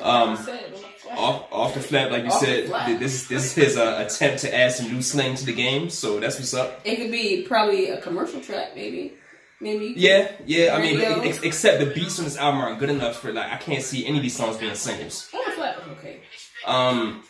Um, 0.00 0.36
Said, 0.36 0.74
off 1.10 1.48
off 1.50 1.74
the 1.74 1.80
flat, 1.80 2.12
like 2.12 2.24
you 2.24 2.30
Off 2.30 2.40
said, 2.40 2.68
this 3.00 3.28
this 3.28 3.44
is 3.44 3.52
his 3.54 3.76
uh, 3.76 4.04
attempt 4.06 4.40
to 4.40 4.54
add 4.54 4.72
some 4.72 4.92
new 4.92 5.02
slang 5.02 5.34
to 5.36 5.44
the 5.44 5.54
game. 5.54 5.90
So 5.90 6.20
that's 6.20 6.38
what's 6.38 6.54
up. 6.54 6.80
It 6.84 6.96
could 6.96 7.10
be 7.10 7.42
probably 7.42 7.90
a 7.90 8.00
commercial 8.00 8.40
track, 8.40 8.74
maybe. 8.74 9.14
Maybe. 9.60 9.94
Yeah, 9.96 10.30
yeah. 10.46 10.76
I 10.76 10.80
mean, 10.80 11.00
ex- 11.00 11.42
except 11.42 11.80
the 11.80 11.86
beats 11.86 12.18
on 12.18 12.24
this 12.24 12.36
album 12.36 12.60
aren't 12.60 12.78
good 12.78 12.90
enough 12.90 13.16
for 13.16 13.32
like 13.32 13.50
I 13.52 13.56
can't 13.56 13.82
see 13.82 14.06
any 14.06 14.18
of 14.18 14.22
these 14.22 14.36
songs 14.36 14.56
being 14.56 14.74
singles. 14.74 15.22
Flat 15.22 15.78
okay. 15.98 16.20
Um, 16.64 17.24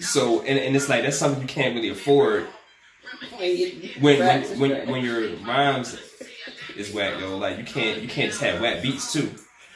so 0.00 0.40
and, 0.42 0.58
and 0.58 0.76
it's 0.76 0.88
like 0.88 1.02
that's 1.02 1.18
something 1.18 1.42
you 1.42 1.48
can't 1.48 1.74
really 1.74 1.88
afford 1.88 2.46
When, 3.38 3.56
you, 3.56 3.90
when 4.00 4.18
when 4.20 4.60
when, 4.60 4.88
when 4.88 5.04
your 5.04 5.34
rhymes 5.38 5.98
is 6.76 6.92
whack, 6.92 7.18
yo. 7.20 7.36
Like 7.38 7.58
you 7.58 7.64
can't 7.64 8.00
you 8.02 8.08
can't 8.08 8.30
just 8.30 8.42
have 8.42 8.60
whack 8.60 8.82
beats 8.82 9.12
too. 9.12 9.30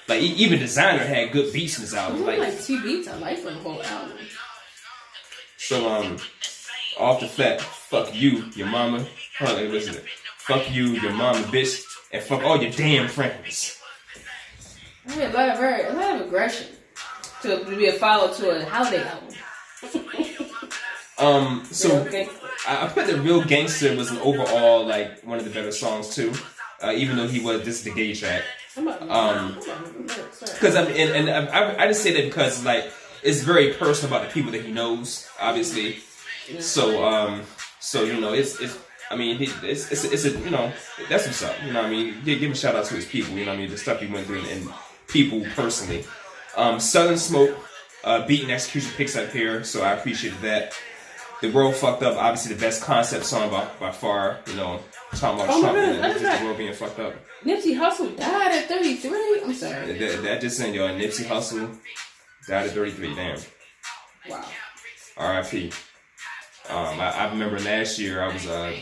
Like 0.08 0.22
e- 0.22 0.34
even 0.36 0.58
designer 0.58 1.04
had 1.04 1.32
good 1.32 1.52
beats 1.52 1.76
in 1.76 1.82
this 1.82 1.94
album. 1.94 2.24
There's 2.24 2.38
Like 2.38 2.48
like 2.54 2.62
two 2.64 2.82
beats 2.82 3.08
I 3.08 3.16
like 3.18 3.38
for 3.38 3.50
the 3.50 3.58
whole 3.58 3.82
album. 3.82 4.16
so 5.56 5.88
um, 5.88 6.16
off 6.98 7.20
the 7.20 7.26
flat, 7.28 7.60
fuck 7.60 8.14
you, 8.14 8.44
your 8.54 8.68
mama. 8.68 9.04
Hold 9.38 9.58
on, 9.58 9.70
listen 9.72 9.94
to 9.94 9.98
it. 10.00 10.06
Fuck 10.38 10.70
you, 10.72 10.86
your 10.86 11.12
mama, 11.12 11.40
bitch, 11.48 11.82
and 12.12 12.22
fuck 12.22 12.42
all 12.44 12.60
your 12.62 12.70
damn 12.70 13.08
friends. 13.08 13.80
I 15.08 15.16
mean, 15.16 15.30
a 15.30 15.32
lot 15.34 15.48
of 15.50 15.58
very, 15.58 15.84
a 15.84 15.92
lot 15.92 16.20
of 16.20 16.26
aggression 16.26 16.68
to, 17.42 17.64
to 17.64 17.76
be 17.76 17.86
a 17.88 17.92
follow 17.94 18.32
to 18.34 18.50
a 18.50 18.64
holiday 18.64 19.04
album. 19.04 19.28
Um, 21.18 21.64
so 21.70 22.00
okay. 22.02 22.28
I, 22.68 22.84
I 22.84 22.88
put 22.88 23.06
the 23.06 23.18
real 23.18 23.42
gangster 23.42 23.96
was 23.96 24.10
an 24.10 24.18
overall 24.18 24.84
like 24.84 25.22
one 25.22 25.38
of 25.38 25.44
the 25.44 25.50
better 25.50 25.72
songs 25.72 26.14
too. 26.14 26.30
Uh, 26.82 26.92
even 26.94 27.16
though 27.16 27.26
he 27.26 27.40
was 27.40 27.60
this 27.64 27.76
is 27.78 27.84
the 27.84 27.90
gay 27.92 28.12
track. 28.12 28.42
I'm 28.76 28.88
Um, 28.88 28.98
I'm. 29.10 30.02
Because 30.02 30.76
I 30.76 30.84
mean, 30.84 30.96
and, 30.96 31.28
and 31.28 31.48
I, 31.48 31.84
I 31.84 31.86
just 31.88 32.02
say 32.02 32.12
that 32.12 32.24
because 32.24 32.64
like 32.64 32.92
it's 33.22 33.42
very 33.42 33.72
personal 33.74 34.14
about 34.14 34.28
the 34.28 34.32
people 34.32 34.52
that 34.52 34.64
he 34.64 34.72
knows, 34.72 35.28
obviously. 35.40 35.98
So 36.60 37.04
um, 37.04 37.42
so 37.80 38.04
you 38.04 38.20
know, 38.20 38.32
it's 38.32 38.60
it's. 38.60 38.78
I 39.08 39.14
mean, 39.14 39.40
it's, 39.40 39.92
it's 39.92 40.04
it's 40.04 40.24
a 40.24 40.30
you 40.30 40.50
know 40.50 40.72
that's 41.08 41.26
what's 41.26 41.42
up. 41.42 41.54
You 41.64 41.72
know, 41.72 41.82
what 41.82 41.88
I 41.88 41.90
mean, 41.90 42.16
give, 42.24 42.40
give 42.40 42.50
a 42.50 42.54
shout 42.56 42.74
out 42.74 42.86
to 42.86 42.94
his 42.94 43.06
people. 43.06 43.34
You 43.34 43.44
know, 43.44 43.52
what 43.52 43.58
I 43.58 43.62
mean, 43.62 43.70
the 43.70 43.78
stuff 43.78 44.00
he 44.00 44.08
went 44.08 44.26
through 44.26 44.40
and, 44.40 44.48
and 44.48 44.68
people 45.06 45.46
personally. 45.54 46.04
Um, 46.56 46.80
Southern 46.80 47.16
Smoke, 47.16 47.56
uh, 48.02 48.26
beat 48.26 48.42
and 48.42 48.50
execution 48.50 48.90
picks 48.96 49.14
up 49.16 49.30
here, 49.30 49.62
so 49.62 49.82
I 49.82 49.92
appreciated 49.92 50.40
that. 50.40 50.74
The 51.42 51.50
world 51.50 51.76
fucked 51.76 52.02
up. 52.02 52.16
Obviously, 52.16 52.54
the 52.54 52.60
best 52.60 52.82
concept 52.82 53.26
song 53.26 53.50
by, 53.50 53.68
by 53.78 53.92
far. 53.92 54.38
You 54.46 54.56
know, 54.56 54.80
talking 55.14 55.40
about 55.40 55.54
Oh 55.54 55.60
Trump 55.60 55.76
and 55.78 56.20
just 56.20 56.40
the 56.40 56.44
world 56.44 56.58
being 56.58 56.72
fucked 56.72 56.98
up. 56.98 57.14
Nipsey 57.44 57.78
Hussle 57.78 58.16
died 58.16 58.52
at 58.52 58.68
33. 58.68 59.42
I'm 59.44 59.54
sorry. 59.54 59.92
That, 59.92 60.22
that 60.22 60.40
just 60.40 60.56
saying, 60.56 60.74
yo, 60.74 60.88
Nipsey 60.88 61.24
Hussle 61.24 61.78
died 62.48 62.66
at 62.66 62.72
33. 62.72 63.14
Damn. 63.14 63.38
Wow. 64.28 64.44
R.I.P. 65.16 65.72
Um, 66.68 67.00
I, 67.00 67.10
I 67.10 67.30
remember 67.30 67.58
last 67.60 67.98
year 67.98 68.22
I 68.22 68.32
was 68.32 68.46
uh, 68.46 68.76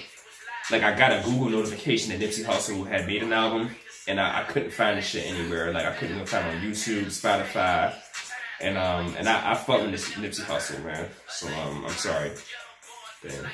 like 0.70 0.82
I 0.82 0.96
got 0.96 1.12
a 1.12 1.22
Google 1.24 1.50
notification 1.50 2.10
that 2.10 2.26
Nipsey 2.26 2.44
Hussle 2.44 2.86
had 2.86 3.06
made 3.06 3.22
an 3.22 3.32
album, 3.32 3.70
and 4.08 4.18
I, 4.18 4.40
I 4.40 4.42
couldn't 4.44 4.72
find 4.72 4.96
the 4.96 5.02
shit 5.02 5.26
anywhere. 5.26 5.72
Like 5.72 5.84
I 5.84 5.92
couldn't 5.92 6.14
even 6.16 6.26
find 6.26 6.46
it 6.46 6.54
on 6.56 6.62
YouTube, 6.62 7.06
Spotify, 7.06 7.94
and 8.60 8.78
um, 8.78 9.14
and 9.18 9.28
I, 9.28 9.52
I 9.52 9.54
fuck 9.54 9.82
with 9.82 9.90
Nipsey 9.92 10.42
Hussle, 10.44 10.82
man. 10.82 11.08
So 11.28 11.46
um, 11.48 11.84
I'm 11.84 11.90
sorry. 11.92 12.32
Damn. 13.22 13.44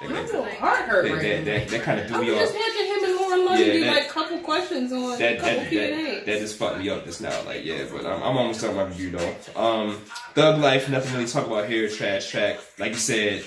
That, 0.00 0.10
My 0.10 0.16
that, 0.16 0.26
little 0.26 0.44
heart 0.44 0.78
hurt 0.82 1.04
that, 1.04 1.12
right 1.12 1.22
that, 1.22 1.38
now. 1.38 1.44
that, 1.58 1.68
that 1.68 1.82
kind 1.82 2.00
of 2.00 2.06
threw 2.06 2.16
I 2.18 2.20
me 2.20 2.30
off. 2.32 2.38
just 2.38 2.54
watching 2.54 2.86
him 2.86 3.04
and 3.04 3.16
Lauren 3.16 3.44
London 3.46 3.66
Yeah, 3.66 3.72
do 3.72 3.80
that- 3.84 3.94
like 3.96 4.06
a 4.06 4.12
couple 4.12 4.38
questions 4.38 4.92
on 4.92 5.18
that 5.18 5.38
couple 5.40 5.54
that, 5.56 5.70
that, 5.70 5.74
and 5.92 6.26
that 6.26 6.38
just 6.38 6.56
fucked 6.56 6.78
me 6.78 6.88
up 6.90 7.04
just 7.04 7.20
now. 7.20 7.42
Like, 7.44 7.64
yeah, 7.64 7.84
but 7.90 8.06
um, 8.06 8.22
I'm 8.22 8.36
almost 8.36 8.60
done 8.60 8.76
my 8.76 8.84
review 8.84 9.10
though. 9.10 9.34
Um, 9.60 9.98
Thug 10.34 10.60
Life, 10.60 10.88
nothing 10.88 11.12
really 11.14 11.26
talk 11.26 11.46
about 11.48 11.68
here. 11.68 11.88
Trash 11.88 12.30
track, 12.30 12.58
like 12.78 12.92
you 12.92 12.98
said, 12.98 13.42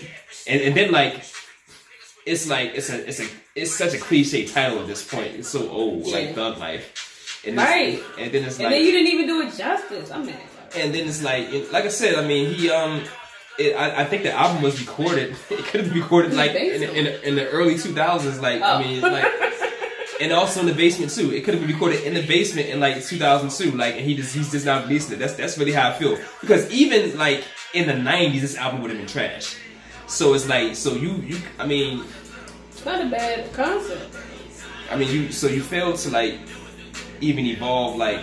and, 0.48 0.62
and 0.62 0.76
then 0.76 0.92
like 0.92 1.24
it's 2.26 2.48
like 2.50 2.72
it's 2.76 2.90
a 2.90 3.08
it's 3.08 3.20
a 3.22 3.28
it's 3.56 3.72
such 3.72 3.94
a 3.94 3.98
cliche 3.98 4.46
title 4.46 4.80
at 4.80 4.88
this 4.88 5.08
point. 5.08 5.28
It's 5.36 5.48
so 5.48 5.70
old, 5.70 6.06
Yeah. 6.08 6.16
like 6.18 6.36
Thug 6.36 6.58
Life, 6.58 7.44
and 7.48 7.56
Right. 7.56 8.02
And 8.20 8.32
then 8.32 8.44
it's 8.44 8.56
And 8.58 8.66
like, 8.66 8.74
then 8.76 8.84
you 8.86 8.92
didn't 8.92 9.08
even 9.08 9.28
do 9.28 9.42
it 9.42 9.56
justice. 9.58 10.12
I'm 10.12 10.26
mad. 10.26 10.36
and 10.76 10.94
then 10.94 11.08
it's 11.08 11.24
like, 11.24 11.50
like 11.72 11.86
I 11.86 11.90
said, 11.90 12.16
I 12.16 12.28
mean, 12.28 12.54
he 12.54 12.70
um. 12.70 13.04
It, 13.60 13.76
I, 13.76 14.02
I 14.02 14.06
think 14.06 14.24
the 14.24 14.32
album 14.32 14.62
was 14.64 14.80
recorded. 14.80 15.36
It 15.50 15.66
could 15.66 15.82
have 15.82 15.90
been 15.94 16.02
recorded 16.02 16.34
like 16.34 16.52
in, 16.56 16.84
in, 16.84 17.08
in 17.24 17.36
the 17.36 17.48
early 17.50 17.76
2000s. 17.76 18.42
Like 18.42 18.62
I 18.62 18.76
Oh. 18.76 18.80
mean, 18.80 19.02
like 19.02 19.26
and 20.22 20.32
also 20.32 20.60
in 20.62 20.68
the 20.68 20.74
basement 20.74 21.12
too. 21.12 21.32
It 21.34 21.44
could 21.44 21.54
have 21.56 21.62
been 21.66 21.72
recorded 21.74 22.04
in 22.04 22.14
the 22.14 22.26
basement 22.26 22.70
in 22.70 22.80
like 22.80 23.04
2002. 23.04 23.72
Like, 23.78 23.96
and 23.96 24.06
he 24.06 24.16
just 24.16 24.34
he's 24.34 24.52
just 24.52 24.66
not 24.66 24.84
releasing 24.88 25.16
it. 25.16 25.20
That's 25.20 25.34
that's 25.34 25.58
really 25.58 25.74
how 25.74 25.90
I 25.90 25.94
feel. 25.94 26.18
Because 26.40 26.70
even 26.72 27.18
like 27.18 27.44
in 27.74 27.88
the 27.88 27.94
90s, 27.94 28.42
this 28.42 28.56
album 28.58 28.82
would 28.82 28.92
have 28.92 29.00
been 29.00 29.08
trash. 29.08 29.58
So 30.08 30.34
it's 30.34 30.48
like, 30.48 30.76
so 30.76 30.94
you 30.94 31.12
you, 31.26 31.38
I 31.60 31.66
mean, 31.68 32.04
It's 32.72 32.86
not 32.86 33.02
a 33.02 33.10
bad 33.10 33.52
concept. 33.54 34.16
I 34.90 34.96
mean 34.98 35.10
you, 35.10 35.32
so 35.32 35.48
you 35.48 35.62
failed 35.62 35.98
to 36.04 36.10
like 36.10 36.40
even 37.22 37.46
evolve 37.46 37.96
like, 37.98 38.22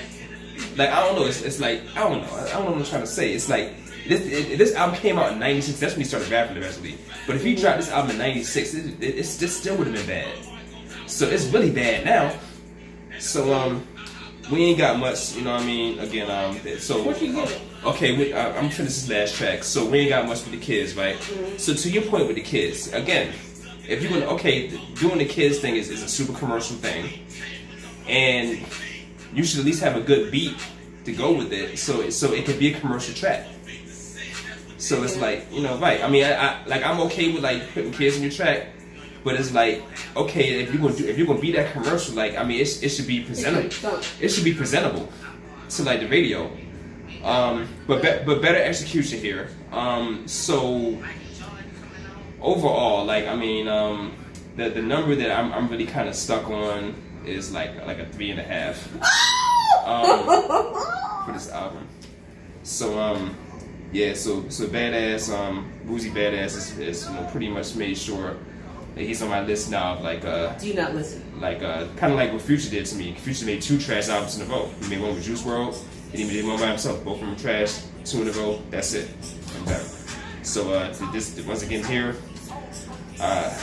like 0.76 0.90
I 0.90 1.00
don't 1.04 1.16
know. 1.16 1.26
It's, 1.26 1.42
it's 1.42 1.60
like 1.60 1.82
I 1.96 2.00
don't 2.08 2.22
know. 2.22 2.34
I 2.36 2.50
don't 2.52 2.64
know 2.64 2.70
what 2.72 2.78
I'm 2.80 2.84
trying 2.84 3.02
to 3.02 3.06
say. 3.06 3.32
It's 3.34 3.48
like. 3.48 3.74
This, 4.08 4.26
it, 4.26 4.56
this 4.58 4.74
album 4.74 4.96
came 4.96 5.18
out 5.18 5.32
in 5.32 5.38
'96. 5.38 5.78
That's 5.80 5.92
when 5.94 6.00
he 6.00 6.08
started 6.08 6.30
rapping 6.30 6.54
the 6.54 6.60
eventually. 6.60 6.96
But 7.26 7.36
if 7.36 7.44
he 7.44 7.54
dropped 7.54 7.78
this 7.78 7.90
album 7.90 8.12
in 8.12 8.18
'96, 8.18 8.74
it, 8.74 8.86
it, 9.02 9.18
it's 9.18 9.36
this 9.36 9.56
still 9.56 9.76
would 9.76 9.86
have 9.86 9.96
been 9.96 10.06
bad. 10.06 10.34
So 11.06 11.26
it's 11.26 11.44
really 11.46 11.70
bad 11.70 12.04
now. 12.04 12.34
So 13.18 13.52
um, 13.52 13.86
we 14.50 14.64
ain't 14.64 14.78
got 14.78 14.98
much. 14.98 15.34
You 15.34 15.42
know 15.42 15.52
what 15.54 15.62
I 15.62 15.66
mean? 15.66 15.98
Again, 15.98 16.30
um, 16.30 16.58
so 16.78 17.02
What 17.02 17.20
you 17.20 17.32
get? 17.34 17.60
okay, 17.84 18.16
we, 18.16 18.32
uh, 18.32 18.48
I'm 18.52 18.70
finishing 18.70 18.84
this 18.86 19.08
last 19.10 19.34
track. 19.34 19.62
So 19.64 19.84
we 19.84 19.98
ain't 20.00 20.10
got 20.10 20.26
much 20.26 20.42
with 20.44 20.52
the 20.52 20.58
kids, 20.58 20.94
right? 20.96 21.16
So 21.58 21.74
to 21.74 21.90
your 21.90 22.02
point 22.04 22.26
with 22.28 22.36
the 22.36 22.42
kids, 22.42 22.92
again, 22.92 23.32
if 23.86 24.02
you're 24.02 24.12
gonna 24.12 24.26
okay, 24.34 24.68
doing 24.94 25.18
the 25.18 25.24
kids 25.26 25.58
thing 25.58 25.76
is, 25.76 25.90
is 25.90 26.02
a 26.02 26.08
super 26.08 26.32
commercial 26.38 26.76
thing, 26.76 27.10
and 28.06 28.58
you 29.34 29.44
should 29.44 29.60
at 29.60 29.66
least 29.66 29.82
have 29.82 29.96
a 29.96 30.00
good 30.00 30.30
beat 30.30 30.56
to 31.04 31.12
go 31.12 31.32
with 31.32 31.52
it, 31.52 31.78
so 31.78 32.00
it- 32.00 32.12
so 32.12 32.32
it 32.32 32.44
could 32.46 32.58
be 32.58 32.72
a 32.74 32.80
commercial 32.80 33.14
track. 33.14 33.46
So 34.78 35.02
it's 35.02 35.16
like 35.16 35.46
you 35.52 35.60
know, 35.60 35.76
right? 35.78 36.02
I 36.02 36.08
mean, 36.08 36.24
I, 36.24 36.34
I 36.34 36.64
like 36.66 36.84
I'm 36.84 37.00
okay 37.02 37.32
with 37.32 37.42
like 37.42 37.74
putting 37.74 37.92
kids 37.92 38.16
in 38.16 38.22
your 38.22 38.30
track, 38.30 38.68
but 39.24 39.34
it's 39.34 39.52
like 39.52 39.82
okay 40.16 40.60
if 40.62 40.72
you're 40.72 40.80
gonna 40.80 40.94
do 40.94 41.06
if 41.06 41.18
you're 41.18 41.26
gonna 41.26 41.40
be 41.40 41.52
that 41.52 41.72
commercial, 41.72 42.14
like 42.14 42.36
I 42.36 42.44
mean, 42.44 42.60
it, 42.60 42.82
it 42.82 42.88
should 42.88 43.08
be 43.08 43.20
presentable. 43.20 44.00
It 44.20 44.28
should 44.28 44.44
be 44.44 44.54
presentable 44.54 45.12
to 45.70 45.82
like 45.82 46.00
the 46.00 46.08
radio. 46.08 46.50
Um, 47.24 47.68
but 47.88 48.02
be, 48.02 48.24
but 48.24 48.40
better 48.40 48.62
execution 48.62 49.18
here. 49.18 49.50
Um, 49.72 50.28
so 50.28 51.02
overall, 52.40 53.04
like 53.04 53.26
I 53.26 53.34
mean, 53.34 53.66
um, 53.66 54.14
the 54.56 54.70
the 54.70 54.82
number 54.82 55.16
that 55.16 55.36
I'm 55.36 55.52
I'm 55.52 55.68
really 55.68 55.86
kind 55.86 56.08
of 56.08 56.14
stuck 56.14 56.48
on 56.48 56.94
is 57.26 57.52
like 57.52 57.84
like 57.84 57.98
a 57.98 58.06
three 58.06 58.30
and 58.30 58.38
a 58.38 58.44
half 58.44 58.86
um, 59.84 60.24
for 61.26 61.32
this 61.32 61.50
album. 61.50 61.88
So 62.62 62.98
um, 62.98 63.34
yeah, 63.92 64.14
so 64.14 64.48
so 64.48 64.66
badass 64.66 65.32
um, 65.32 65.70
Boosie 65.86 66.10
Badazz 66.12 66.56
is, 66.56 66.78
is 66.78 67.06
you 67.08 67.14
know 67.14 67.26
pretty 67.30 67.48
much 67.48 67.74
made 67.74 67.96
sure 67.96 68.36
that 68.94 69.02
he's 69.04 69.22
on 69.22 69.28
my 69.30 69.42
list 69.44 69.70
now 69.70 69.94
of 69.94 70.02
like 70.02 70.24
uh 70.24 70.54
Do 70.58 70.74
not 70.74 70.94
listen. 70.94 71.22
like 71.40 71.62
uh, 71.62 71.86
kind 71.96 72.12
of 72.12 72.18
like 72.18 72.32
what 72.32 72.42
Future 72.42 72.70
did 72.70 72.84
to 72.86 72.96
me. 72.96 73.14
Future 73.14 73.46
made 73.46 73.62
two 73.62 73.78
trash 73.78 74.08
albums 74.08 74.38
in 74.38 74.46
a 74.46 74.50
row. 74.52 74.68
He 74.82 74.88
made 74.90 75.00
one 75.00 75.14
with 75.14 75.24
Juice 75.24 75.42
WRLD, 75.42 75.76
and 76.12 76.20
he 76.20 76.24
made 76.26 76.44
one 76.46 76.58
by 76.58 76.66
himself. 76.68 77.04
Both 77.04 77.20
of 77.22 77.26
them 77.28 77.36
trash, 77.36 77.80
two 78.04 78.22
in 78.22 78.28
a 78.28 78.32
row. 78.32 78.60
That's 78.70 78.92
it. 78.94 79.08
I'm 79.56 79.64
done. 79.64 79.84
So 80.42 80.72
uh, 80.72 80.92
this 81.12 81.38
once 81.46 81.62
again 81.62 81.84
here, 81.84 82.16
uh, 83.20 83.56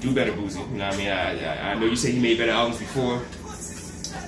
do 0.00 0.14
better, 0.14 0.32
Boosie. 0.32 0.58
You 0.70 0.78
know 0.78 0.86
what 0.86 0.94
I 0.94 0.96
mean? 0.96 1.08
I, 1.08 1.68
I, 1.68 1.70
I 1.72 1.74
know 1.74 1.86
you 1.86 1.96
say 1.96 2.12
he 2.12 2.20
made 2.20 2.38
better 2.38 2.52
albums 2.52 2.78
before. 2.78 3.16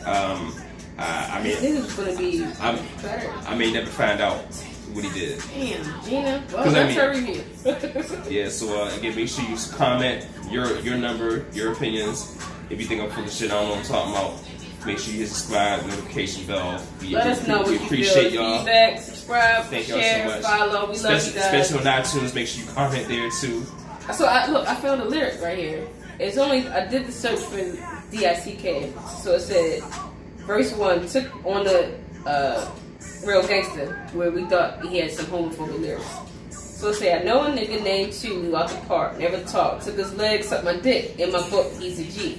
Um, 0.07 0.54
I, 0.98 1.38
I 1.38 1.42
mean, 1.42 1.52
This 1.61 1.87
is 1.87 1.92
gonna 1.94 2.16
be 2.16 2.44
I'm, 2.61 2.76
better. 3.02 3.31
I 3.46 3.54
may 3.54 3.72
never 3.72 3.87
find 3.90 4.20
out. 4.20 4.42
What 4.94 5.05
he 5.05 5.11
did. 5.18 5.42
Damn, 5.55 6.05
Gina. 6.05 6.44
Well, 6.53 6.70
that's 6.70 6.77
I 6.77 6.87
mean, 6.87 6.96
her 6.96 7.11
review. 7.11 7.44
yeah, 8.31 8.48
so 8.48 8.83
uh, 8.83 8.96
again, 8.96 9.14
make 9.14 9.29
sure 9.29 9.44
you 9.44 9.57
comment 9.72 10.27
your 10.51 10.79
your 10.81 10.96
number, 10.96 11.46
your 11.53 11.72
opinions. 11.72 12.37
If 12.70 12.81
you 12.81 12.87
think 12.87 13.03
I'm 13.03 13.11
full 13.11 13.24
of 13.24 13.31
shit, 13.31 13.51
I 13.51 13.55
don't 13.55 13.64
know 13.64 13.70
what 13.77 13.79
I'm 13.79 13.85
talking 13.85 14.12
about. 14.12 14.87
Make 14.87 14.98
sure 14.98 15.12
you 15.12 15.20
hit 15.20 15.29
subscribe, 15.29 15.83
notification 15.87 16.46
bell. 16.46 16.81
We, 17.01 17.09
Let 17.09 17.27
us 17.27 17.46
know 17.48 17.62
we, 17.62 17.77
what 17.77 17.87
appreciate 17.87 18.33
you 18.33 18.40
y'all. 18.40 18.59
Feedback, 18.59 19.01
subscribe, 19.01 19.64
Thank 19.64 19.88
y'all 19.88 19.98
share, 19.98 20.29
so 20.29 20.35
much. 20.35 20.42
follow. 20.42 20.88
We 20.88 20.94
special, 20.94 21.16
love 21.16 21.27
you 21.27 21.33
guys. 21.40 21.62
Especially 21.62 21.79
on 21.79 22.03
iTunes, 22.03 22.35
make 22.35 22.46
sure 22.46 22.64
you 22.64 22.70
comment 22.72 23.09
there 23.09 23.31
too. 23.40 23.66
So 24.12 24.27
I 24.27 24.46
look, 24.46 24.68
I 24.68 24.74
found 24.77 25.01
a 25.03 25.05
lyric 25.05 25.40
right 25.42 25.59
here. 25.59 25.87
It's 26.18 26.38
only 26.38 26.66
I 26.68 26.87
did 26.87 27.07
the 27.07 27.12
search 27.12 27.40
for 27.40 27.57
D 28.11 28.27
I 28.27 28.35
C 28.35 28.55
K, 28.55 28.92
so 29.22 29.33
it 29.33 29.40
said 29.40 29.83
verse 30.46 30.72
one 30.72 31.07
took 31.09 31.44
on 31.44 31.64
the 31.64 31.94
uh, 32.24 32.70
real 33.24 33.46
gangster 33.46 33.94
where 34.12 34.30
we 34.30 34.44
thought 34.46 34.84
he 34.84 34.98
had 34.98 35.11
some 35.11 35.26
homophobic 35.26 35.80
lyrics. 35.80 36.06
So 36.50 36.92
say 36.92 37.18
I 37.18 37.22
know 37.24 37.42
a 37.42 37.50
nigga 37.50 37.82
named 37.82 38.12
Two 38.12 38.54
out 38.56 38.70
the 38.70 38.76
park, 38.87 39.18
never 39.18 39.42
talked, 39.44 39.84
took 39.84 39.96
his 39.96 40.14
leg, 40.14 40.44
sucked 40.44 40.64
my 40.64 40.76
dick. 40.76 41.18
In 41.18 41.32
my 41.32 41.48
book, 41.50 41.72
he's 41.78 41.98
a 41.98 42.04
G. 42.04 42.37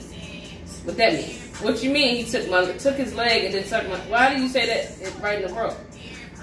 What 0.85 0.97
that 0.97 1.13
mean? 1.13 1.35
What 1.61 1.83
you 1.83 1.89
mean 1.89 2.23
he 2.23 2.31
took 2.31 2.49
my 2.49 2.65
took 2.73 2.95
his 2.95 3.13
leg 3.13 3.45
and 3.45 3.53
then 3.53 3.65
sucked 3.65 3.89
my? 3.89 3.97
Why 4.07 4.33
do 4.33 4.41
you 4.41 4.47
say 4.47 4.65
that 4.65 5.21
right 5.21 5.41
in 5.41 5.47
the 5.47 5.53
book? 5.53 5.77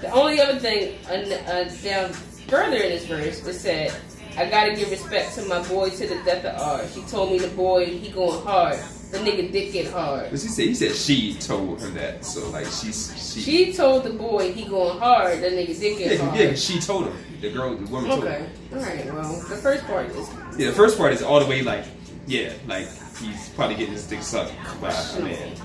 The 0.01 0.11
only 0.11 0.39
other 0.39 0.59
thing 0.59 0.95
uh, 1.09 1.13
uh, 1.49 1.63
down 1.83 2.13
further 2.47 2.77
in 2.77 2.89
this 2.89 3.05
verse 3.07 3.45
it 3.45 3.53
said 3.55 3.95
I 4.37 4.47
gotta 4.47 4.75
give 4.75 4.91
respect 4.91 5.33
to 5.35 5.45
my 5.45 5.67
boy 5.67 5.89
to 5.89 6.07
the 6.07 6.21
death 6.23 6.45
of 6.45 6.61
ours. 6.61 6.93
She 6.93 7.01
told 7.09 7.31
me 7.31 7.39
the 7.39 7.47
boy, 7.47 7.85
he 7.85 8.09
going 8.11 8.43
hard. 8.43 8.79
The 9.11 9.19
nigga 9.19 9.51
dick 9.51 9.71
get 9.71 9.91
hard. 9.91 10.31
But 10.31 10.39
she 10.39 10.47
said 10.47 10.65
he 10.65 10.75
said 10.75 10.93
she 10.93 11.35
told 11.35 11.81
her 11.81 11.89
that. 11.91 12.25
So 12.25 12.49
like 12.49 12.65
she's 12.65 13.33
she 13.33 13.39
She 13.39 13.73
told 13.73 14.03
the 14.03 14.09
boy 14.11 14.51
he 14.51 14.65
going 14.65 14.99
hard, 14.99 15.41
the 15.41 15.47
nigga 15.47 15.79
dick 15.79 15.97
get 15.97 16.11
yeah, 16.11 16.25
hard. 16.25 16.39
Yeah, 16.39 16.53
she 16.55 16.79
told 16.79 17.05
him. 17.07 17.17
The 17.39 17.51
girl 17.51 17.75
the 17.75 17.89
woman 17.91 18.09
told 18.09 18.23
okay. 18.25 18.39
him. 18.39 18.77
Alright, 18.77 19.05
well 19.13 19.33
the 19.47 19.55
first 19.55 19.85
part 19.85 20.09
is 20.09 20.29
Yeah, 20.57 20.67
the 20.67 20.75
first 20.75 20.97
part 20.97 21.13
is 21.13 21.21
all 21.21 21.39
the 21.39 21.45
way 21.45 21.61
like 21.61 21.85
yeah, 22.25 22.51
like 22.67 22.87
he's 23.17 23.49
probably 23.49 23.75
getting 23.75 23.93
his 23.93 24.05
dick 24.05 24.21
sucked 24.21 24.53
by 24.81 24.91
a 24.91 25.21
man. 25.21 25.55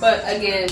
But 0.00 0.20
again, 0.20 0.68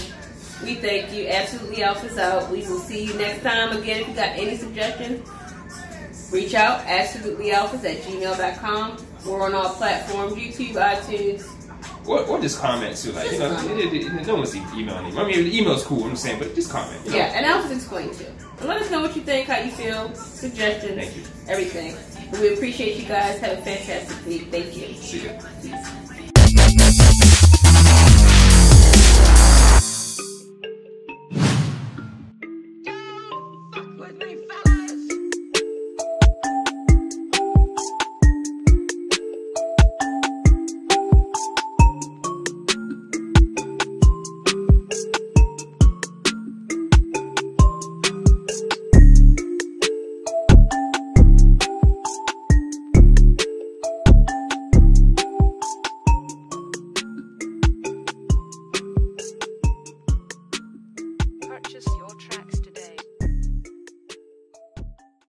we 0.62 0.76
thank 0.76 1.12
you. 1.12 1.26
Absolutely 1.28 1.82
Alpha's 1.82 2.16
out. 2.16 2.48
We 2.50 2.58
will 2.60 2.78
see 2.78 3.04
you 3.04 3.14
next 3.14 3.42
time. 3.42 3.76
Again, 3.76 4.02
if 4.02 4.08
you 4.08 4.14
got 4.14 4.38
any 4.38 4.56
suggestions, 4.56 5.28
Reach 6.30 6.52
out, 6.52 6.84
absolutelyalphas 6.84 7.84
at 7.84 8.02
gmail.com. 8.02 8.98
We're 9.24 9.46
on 9.46 9.54
all 9.54 9.70
platforms, 9.74 10.34
YouTube, 10.34 10.74
iTunes. 10.74 11.48
Or, 12.08 12.20
or 12.20 12.40
just 12.40 12.58
comment 12.58 12.96
too, 12.96 13.12
like 13.12 13.30
you 13.32 13.38
know, 13.38 13.52
it, 13.76 13.92
it, 13.92 14.06
it, 14.06 14.26
no 14.26 14.36
one's 14.36 14.56
emailing 14.56 14.88
anymore. 14.88 15.24
I 15.24 15.28
mean, 15.28 15.46
email's 15.52 15.84
cool. 15.84 16.04
I'm 16.04 16.16
saying, 16.16 16.38
but 16.38 16.54
just 16.54 16.70
comment. 16.70 17.04
You 17.04 17.10
know? 17.10 17.16
Yeah, 17.18 17.24
and 17.36 17.44
Alphas 17.44 17.76
explain 17.76 18.14
too. 18.14 18.26
And 18.60 18.68
let 18.68 18.80
us 18.80 18.90
know 18.90 19.02
what 19.02 19.14
you 19.14 19.22
think, 19.22 19.46
how 19.48 19.58
you 19.58 19.70
feel, 19.70 20.14
suggestions, 20.14 20.96
Thank 20.96 21.16
you. 21.16 21.22
everything. 21.48 21.96
we 22.40 22.54
appreciate 22.54 22.96
you 22.96 23.06
guys. 23.06 23.38
Have 23.40 23.58
a 23.58 23.62
fantastic 23.62 24.26
week. 24.26 24.48
Thank 24.50 24.76
you. 24.76 24.94
See 24.94 25.22
you. 25.22 25.98